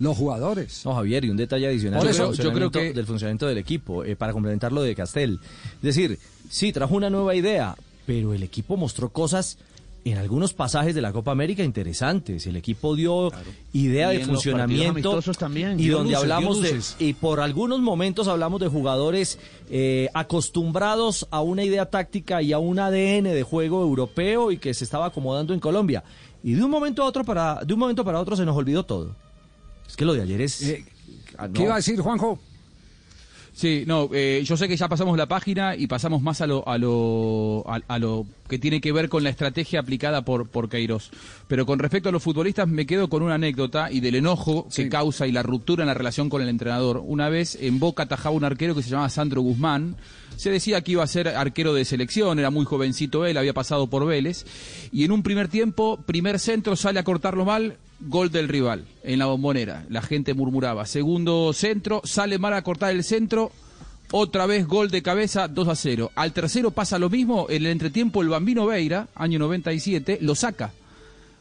Los 0.01 0.17
jugadores. 0.17 0.83
No, 0.83 0.95
Javier, 0.95 1.25
y 1.25 1.29
un 1.29 1.37
detalle 1.37 1.67
adicional 1.67 2.07
eso, 2.07 2.33
yo 2.33 2.51
creo 2.51 2.71
que... 2.71 2.91
del 2.91 3.05
funcionamiento 3.05 3.45
del 3.45 3.59
equipo, 3.59 4.03
eh, 4.03 4.15
para 4.15 4.33
complementar 4.33 4.71
lo 4.71 4.81
de 4.81 4.95
Castel. 4.95 5.39
Es 5.75 5.81
decir, 5.81 6.17
sí, 6.49 6.71
trajo 6.71 6.95
una 6.95 7.11
nueva 7.11 7.35
idea, 7.35 7.75
pero 8.07 8.33
el 8.33 8.41
equipo 8.41 8.77
mostró 8.77 9.09
cosas 9.09 9.59
en 10.03 10.17
algunos 10.17 10.53
pasajes 10.53 10.95
de 10.95 11.01
la 11.01 11.13
Copa 11.13 11.31
América 11.31 11.63
interesantes. 11.63 12.47
El 12.47 12.55
equipo 12.55 12.95
dio 12.95 13.29
claro. 13.29 13.51
idea 13.73 14.11
y 14.11 14.17
de 14.17 14.25
funcionamiento 14.25 15.21
también, 15.37 15.79
y 15.79 15.89
donde 15.89 16.13
luces, 16.13 16.21
hablamos 16.23 16.61
de 16.63 16.81
y 16.97 17.13
por 17.13 17.39
algunos 17.39 17.79
momentos 17.79 18.27
hablamos 18.27 18.59
de 18.59 18.69
jugadores 18.69 19.37
eh, 19.69 20.09
acostumbrados 20.15 21.27
a 21.29 21.41
una 21.41 21.63
idea 21.63 21.85
táctica 21.85 22.41
y 22.41 22.53
a 22.53 22.57
un 22.57 22.79
ADN 22.79 23.25
de 23.25 23.43
juego 23.43 23.83
europeo 23.83 24.51
y 24.51 24.57
que 24.57 24.73
se 24.73 24.83
estaba 24.83 25.05
acomodando 25.05 25.53
en 25.53 25.59
Colombia. 25.59 26.03
Y 26.43 26.53
de 26.53 26.63
un 26.63 26.71
momento 26.71 27.03
a 27.03 27.05
otro 27.05 27.23
para 27.23 27.59
de 27.63 27.71
un 27.71 27.79
momento 27.79 28.03
para 28.03 28.19
otro 28.19 28.35
se 28.35 28.45
nos 28.45 28.57
olvidó 28.57 28.83
todo. 28.83 29.15
Es 29.91 29.97
que 29.97 30.05
lo 30.05 30.13
de 30.13 30.21
ayer 30.21 30.39
es 30.41 30.61
eh, 30.61 30.85
¿Qué 31.37 31.47
no. 31.49 31.63
iba 31.63 31.73
a 31.73 31.77
decir 31.77 31.99
Juanjo? 31.99 32.39
Sí, 33.53 33.83
no, 33.85 34.09
eh, 34.13 34.41
yo 34.45 34.55
sé 34.55 34.69
que 34.69 34.77
ya 34.77 34.87
pasamos 34.87 35.17
la 35.17 35.25
página 35.27 35.75
y 35.75 35.85
pasamos 35.85 36.21
más 36.21 36.39
a 36.39 36.47
lo, 36.47 36.65
a 36.67 36.77
lo, 36.77 37.65
a, 37.67 37.81
a, 37.85 37.99
lo 37.99 38.25
que 38.47 38.57
tiene 38.57 38.79
que 38.79 38.93
ver 38.93 39.09
con 39.09 39.25
la 39.25 39.29
estrategia 39.29 39.81
aplicada 39.81 40.23
por, 40.23 40.47
por 40.47 40.69
Queiroz. 40.69 41.11
Pero 41.49 41.65
con 41.65 41.77
respecto 41.77 42.07
a 42.07 42.11
los 42.13 42.23
futbolistas 42.23 42.69
me 42.69 42.85
quedo 42.85 43.09
con 43.09 43.21
una 43.21 43.35
anécdota 43.35 43.91
y 43.91 43.99
del 43.99 44.15
enojo 44.15 44.67
que 44.73 44.87
causa 44.87 45.27
y 45.27 45.33
la 45.33 45.43
ruptura 45.43 45.83
en 45.83 45.87
la 45.87 45.93
relación 45.93 46.29
con 46.29 46.41
el 46.41 46.47
entrenador. 46.47 47.03
Una 47.05 47.27
vez 47.27 47.57
en 47.59 47.77
Boca 47.77 48.03
atajaba 48.03 48.33
un 48.33 48.45
arquero 48.45 48.73
que 48.73 48.83
se 48.83 48.89
llamaba 48.89 49.09
Sandro 49.09 49.41
Guzmán. 49.41 49.97
Se 50.37 50.49
decía 50.49 50.81
que 50.81 50.93
iba 50.93 51.03
a 51.03 51.07
ser 51.07 51.27
arquero 51.27 51.73
de 51.73 51.83
selección, 51.83 52.39
era 52.39 52.51
muy 52.51 52.63
jovencito 52.63 53.25
él, 53.25 53.37
había 53.37 53.53
pasado 53.53 53.87
por 53.87 54.05
Vélez. 54.05 54.45
Y 54.93 55.03
en 55.03 55.11
un 55.11 55.23
primer 55.23 55.49
tiempo, 55.49 55.99
primer 56.05 56.39
centro, 56.39 56.77
sale 56.77 56.99
a 56.99 57.03
cortarlo 57.03 57.43
mal, 57.43 57.75
gol 58.01 58.31
del 58.31 58.47
rival 58.47 58.85
en 59.03 59.19
la 59.19 59.27
bombonera. 59.27 59.85
La 59.89 60.01
gente 60.01 60.33
murmuraba. 60.33 60.85
Segundo 60.85 61.53
centro, 61.53 62.01
sale 62.03 62.39
mal 62.39 62.53
a 62.53 62.63
cortar 62.63 62.91
el 62.91 63.03
centro. 63.03 63.51
Otra 64.11 64.45
vez 64.45 64.67
gol 64.67 64.91
de 64.91 65.01
cabeza, 65.01 65.47
2 65.47 65.67
a 65.67 65.75
0. 65.75 66.11
Al 66.15 66.33
tercero 66.33 66.71
pasa 66.71 66.99
lo 66.99 67.09
mismo. 67.09 67.47
En 67.49 67.65
el 67.65 67.71
entretiempo, 67.71 68.21
el 68.21 68.29
Bambino 68.29 68.65
Veira, 68.65 69.07
año 69.15 69.39
97, 69.39 70.19
lo 70.21 70.35
saca. 70.35 70.71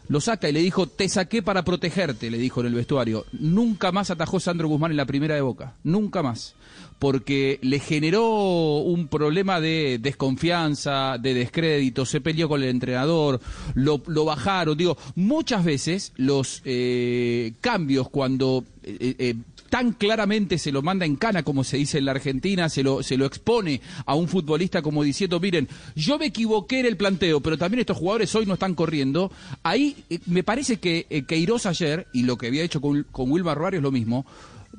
Lo 0.09 0.21
saca 0.21 0.49
y 0.49 0.53
le 0.53 0.61
dijo, 0.61 0.87
te 0.87 1.09
saqué 1.09 1.43
para 1.43 1.65
protegerte, 1.65 2.31
le 2.31 2.39
dijo 2.39 2.61
en 2.61 2.67
el 2.67 2.75
vestuario. 2.75 3.27
Nunca 3.33 3.93
más 3.93 4.11
atajó 4.11 4.41
Sandro 4.41 4.69
Guzmán 4.69 4.91
en 4.91 4.97
la 4.97 5.05
primera 5.05 5.35
de 5.35 5.41
Boca. 5.41 5.75
Nunca 5.85 6.23
más. 6.23 6.55
Porque 7.01 7.59
le 7.63 7.81
generó 7.81 8.77
un 8.79 9.09
problema 9.09 9.61
de 9.61 9.99
desconfianza, 10.01 11.17
de 11.19 11.35
descrédito, 11.35 12.07
se 12.07 12.21
peleó 12.21 12.49
con 12.49 12.63
el 12.63 12.69
entrenador, 12.69 13.41
lo, 13.75 14.01
lo 14.07 14.25
bajaron. 14.25 14.77
Digo, 14.77 14.97
muchas 15.17 15.65
veces 15.65 16.13
los 16.17 16.63
eh, 16.65 17.55
cambios 17.61 18.09
cuando 18.11 18.65
eh, 18.85 19.17
eh, 19.19 19.35
tan 19.71 19.93
claramente 19.93 20.59
se 20.59 20.73
lo 20.73 20.83
manda 20.83 21.07
en 21.07 21.17
cana, 21.17 21.43
como 21.43 21.65
se 21.65 21.79
dice 21.79 21.99
en 21.99 22.05
la 22.05 22.11
Argentina, 22.11 22.69
se 22.69 22.83
lo, 22.83 23.03
se 23.03 23.17
lo 23.17 23.25
expone 23.25 23.81
a 24.05 24.15
un 24.17 24.29
futbolista 24.29 24.83
como 24.83 25.03
diciendo, 25.03 25.41
miren, 25.41 25.69
yo 25.95 26.19
me 26.19 26.27
equivoqué 26.27 26.81
en 26.81 26.87
el 26.87 26.97
planteo, 26.97 27.41
pero 27.41 27.57
también 27.57 27.81
estos 27.81 27.97
jugadores 27.97 28.35
hoy 28.35 28.45
no 28.47 28.55
están 28.55 28.75
corriendo. 28.75 29.31
Ahí 29.63 29.97
eh, 30.11 30.19
me 30.27 30.43
parece 30.43 30.79
que 30.79 31.07
eh, 31.09 31.23
Queiroz 31.23 31.67
ayer, 31.67 32.09
y 32.13 32.25
lo 32.25 32.37
que 32.37 32.49
había 32.49 32.65
hecho 32.65 32.81
con, 32.81 33.07
con 33.11 33.31
Wilmar 33.31 33.57
Roario 33.57 33.79
es 33.79 33.83
lo 33.85 33.93
mismo, 33.93 34.27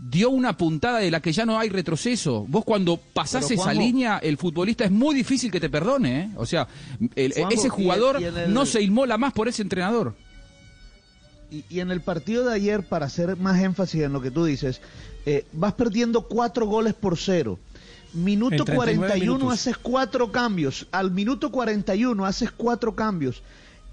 dio 0.02 0.32
una 0.32 0.58
puntada 0.58 1.00
de 1.00 1.12
la 1.12 1.22
que 1.22 1.32
ya 1.32 1.46
no 1.46 1.60
hay 1.60 1.70
retroceso. 1.70 2.46
Vos 2.48 2.66
cuando 2.66 2.98
pasás 2.98 3.46
Pero, 3.48 3.62
esa 3.62 3.74
línea, 3.74 4.18
el 4.18 4.38
futbolista 4.38 4.84
es 4.84 4.92
muy 4.92 5.14
difícil 5.14 5.52
que 5.52 5.60
te 5.60 5.70
perdone. 5.70 6.22
¿eh? 6.22 6.30
O 6.38 6.46
sea, 6.46 6.68
el, 7.16 7.34
Juanjo, 7.34 7.54
ese 7.54 7.70
jugador 7.70 8.20
y 8.20 8.26
el, 8.26 8.34
y 8.34 8.40
el... 8.40 8.54
no 8.54 8.66
se 8.66 8.82
inmola 8.82 9.18
más 9.18 9.34
por 9.34 9.48
ese 9.48 9.62
entrenador. 9.62 10.16
Y, 11.52 11.66
y, 11.70 11.82
en 11.82 11.92
el 11.92 12.02
partido 12.02 12.46
de 12.46 12.56
ayer, 12.56 12.88
para 12.88 13.06
hacer 13.06 13.38
más 13.38 13.62
énfasis 13.62 14.02
en 14.04 14.14
lo 14.14 14.22
que 14.22 14.32
tú 14.32 14.46
dices, 14.46 14.82
eh, 15.26 15.46
vas 15.52 15.74
perdiendo 15.74 16.24
cuatro 16.24 16.66
goles 16.66 16.94
por 16.94 17.18
cero. 17.18 17.60
Minuto 18.14 18.66
41 18.66 19.20
minutos. 19.20 19.54
haces 19.54 19.78
cuatro 19.78 20.32
cambios. 20.32 20.88
Al 20.92 21.12
minuto 21.12 21.52
41 21.52 22.26
haces 22.26 22.52
cuatro 22.52 22.96
cambios. 22.96 23.44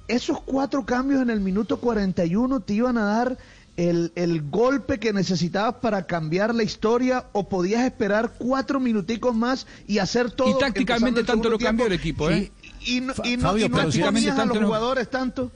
Esos 0.08 0.40
cuatro 0.40 0.86
cambios 0.86 1.20
en 1.20 1.30
el 1.30 1.40
minuto 1.40 1.78
41 1.78 2.60
te 2.60 2.74
iban 2.74 2.96
a 2.96 3.04
dar 3.04 3.38
el, 3.78 4.12
el, 4.16 4.42
golpe 4.50 4.98
que 4.98 5.12
necesitabas 5.12 5.76
para 5.76 6.04
cambiar 6.06 6.54
la 6.54 6.64
historia 6.64 7.26
o 7.32 7.48
podías 7.48 7.84
esperar 7.84 8.34
cuatro 8.36 8.80
minuticos 8.80 9.34
más 9.34 9.66
y 9.86 9.98
hacer 9.98 10.32
todo. 10.32 10.50
Y 10.50 10.58
tácticamente 10.58 11.22
tanto 11.22 11.48
lo 11.48 11.58
cambió 11.58 11.86
el 11.86 11.92
equipo, 11.92 12.28
¿eh? 12.28 12.50
Y, 12.84 12.94
y, 12.94 12.96
y 12.96 13.00
no, 13.00 13.14
Fabio, 13.14 13.66
y 13.66 13.68
no 13.68 13.76
tanto 13.78 14.42
a 14.42 14.46
los 14.46 14.64
jugadores 14.64 15.08
tanto. 15.08 15.52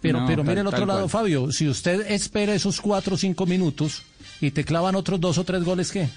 Pero, 0.00 0.20
No, 0.20 0.26
pero 0.26 0.44
mire 0.44 0.60
el 0.60 0.66
otro 0.66 0.84
lado, 0.84 1.00
cual. 1.00 1.10
Fabio. 1.10 1.50
Si 1.52 1.66
usted 1.68 2.10
espera 2.10 2.52
esos 2.54 2.80
cuatro 2.80 3.14
o 3.14 3.16
cinco 3.16 3.46
minutos 3.46 4.02
y 4.40 4.50
te 4.50 4.64
clavan 4.64 4.96
otros 4.96 5.18
dos 5.20 5.38
o 5.38 5.44
tres 5.44 5.64
goles, 5.64 5.90
¿qué? 5.92 6.08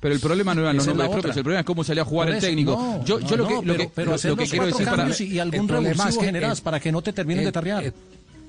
Pero 0.00 0.14
el 0.14 0.20
problema 0.20 0.54
no 0.54 0.60
eran 0.62 0.76
los 0.76 0.86
nombres 0.86 1.08
propios, 1.08 1.36
el 1.36 1.42
problema 1.42 1.60
es 1.60 1.66
cómo 1.66 1.82
salía 1.82 2.02
a 2.02 2.06
jugar 2.06 2.26
Por 2.28 2.32
el 2.34 2.38
eso, 2.38 2.46
técnico. 2.46 2.72
no, 2.72 3.04
yo 3.04 3.18
yo 3.20 3.36
no, 3.36 3.42
lo 3.42 3.48
que, 3.48 3.54
no, 3.54 3.62
lo 3.62 3.76
que, 3.76 3.90
pero 3.94 4.12
lo- 4.12 4.36
que 4.36 4.46
quiero 4.46 4.66
decir 4.66 4.86
para... 4.86 5.08
y, 5.18 5.22
y 5.24 5.38
algún 5.38 5.68
revulsivo 5.68 6.22
es 6.22 6.56
que 6.56 6.62
para 6.62 6.78
que 6.80 6.92
no 6.92 7.02
te 7.02 7.12
terminen 7.12 7.42
de 7.42 7.48
el- 7.48 7.52
tarrear. 7.52 7.84
El, 7.84 7.94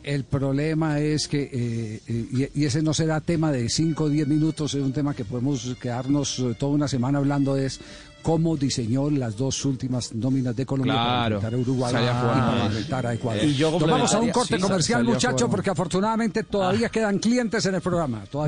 el 0.03 0.23
problema 0.23 0.99
es 0.99 1.27
que, 1.27 1.43
eh, 1.43 2.01
eh, 2.07 2.49
y, 2.53 2.65
ese 2.65 2.81
no 2.81 2.93
será 2.93 3.21
tema 3.21 3.51
de 3.51 3.69
5 3.69 4.05
o 4.05 4.09
10 4.09 4.27
minutos, 4.27 4.73
es 4.73 4.81
un 4.81 4.93
tema 4.93 5.13
que 5.13 5.25
podemos 5.25 5.75
quedarnos 5.81 6.39
eh, 6.39 6.55
toda 6.57 6.73
una 6.73 6.87
semana 6.87 7.19
hablando, 7.19 7.55
es 7.55 7.79
cómo 8.21 8.57
diseñó 8.57 9.09
las 9.09 9.37
dos 9.37 9.63
últimas 9.65 10.13
nóminas 10.13 10.55
de 10.55 10.65
Colombia 10.65 10.93
para 10.93 11.09
Claro, 11.09 11.35
enfrentar 11.35 11.53
a 11.53 11.57
Uruguay 11.57 11.93
y 12.79 12.83
para 12.89 13.09
a 13.09 13.13
Ecuador. 13.13 13.43
Y 13.43 13.53
yo 13.53 13.71
Nos 13.71 13.89
vamos 13.89 14.13
a 14.13 14.19
un 14.19 14.29
corte 14.29 14.55
sí, 14.55 14.61
comercial, 14.61 15.03
muchachos, 15.03 15.49
porque 15.49 15.69
afortunadamente 15.69 16.43
todavía 16.43 16.89
quedan 16.89 17.19
clientes 17.19 17.65
en 17.65 17.75
el 17.75 17.81
programa. 17.81 18.23
Todavía 18.29 18.47